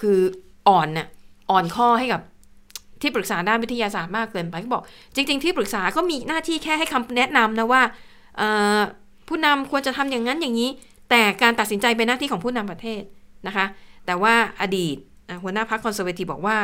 [0.00, 0.20] คือ
[0.68, 1.06] อ่อนน่ะ
[1.50, 2.20] อ่อนข้อให้กับ
[3.00, 4.82] ที่ปรึกษาด้านวิทยาศาสตร์มากเกินไปก็บอก
[5.14, 7.82] จริง ๆ ที่ปรึกษาก็มีหน้าที่แค่ให้คำแนะนำนะว่า
[9.28, 10.70] ผู้นำควรจะทำอย่างนั้นอย่างนี้
[11.10, 13.02] แต่การตัดสินใจเป็นหน้าที่ของผู้นำประเทศ
[13.46, 13.66] นะคะ
[14.06, 14.96] แต่ว่าอดีต
[15.42, 16.56] หัวหน้าพรรคคอนเซอร์เวทีบอกว่า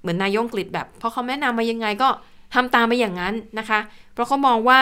[0.00, 2.08] เหมือนนายกอังกฤษแบบพอเขาแนะนำมายังไงก็
[2.54, 3.80] ทำตามไปอย่างนั้นนะคะ
[4.12, 4.80] เพราะเขามองว่า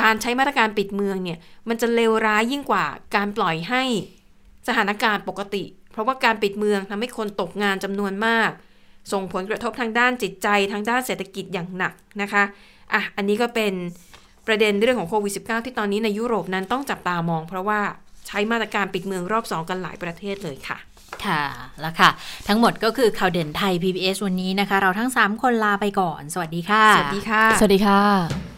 [0.00, 1.38] การใช้มาตรการปิดเมืองเนี่ย
[1.68, 2.84] มันจะเลวร้ายยิ่งกว่า
[3.16, 3.82] การปล่อยให้
[4.68, 5.62] สถานการณ์ปกติ
[5.98, 8.50] ราะว่าการปิดเมืองทำให้คนตกงานจำนวนมาก
[9.12, 11.92] ส่งผลกระทบทางด้านจิตใจทางด้านเศรษฐกิจอย่างหนัก
[12.22, 12.42] นะคะ
[12.92, 13.72] อะอันนี้ก็เป็น
[14.46, 17.80] ประเด็นเรื่องของโควิด -19 ที่ตอนนี้ในยุโรปนั้นต้องจับตามอง เพราะว่า
[18.26, 20.78] ใช้มาตรการปิดเมืองรอบ 2 กันหลายประเทศเลยค่ะ
[21.24, 21.42] ค่ะ
[21.80, 22.10] แล้วค่ะ
[22.48, 28.57] ทั้งหมดก็คือข่าวเด่นไทย PBS วันนี้นะคะ เราทั้ง 3 คนลาไปก่อน สวัสดีค่ะ สวัสดีค่ะ สวัสดีค่ะ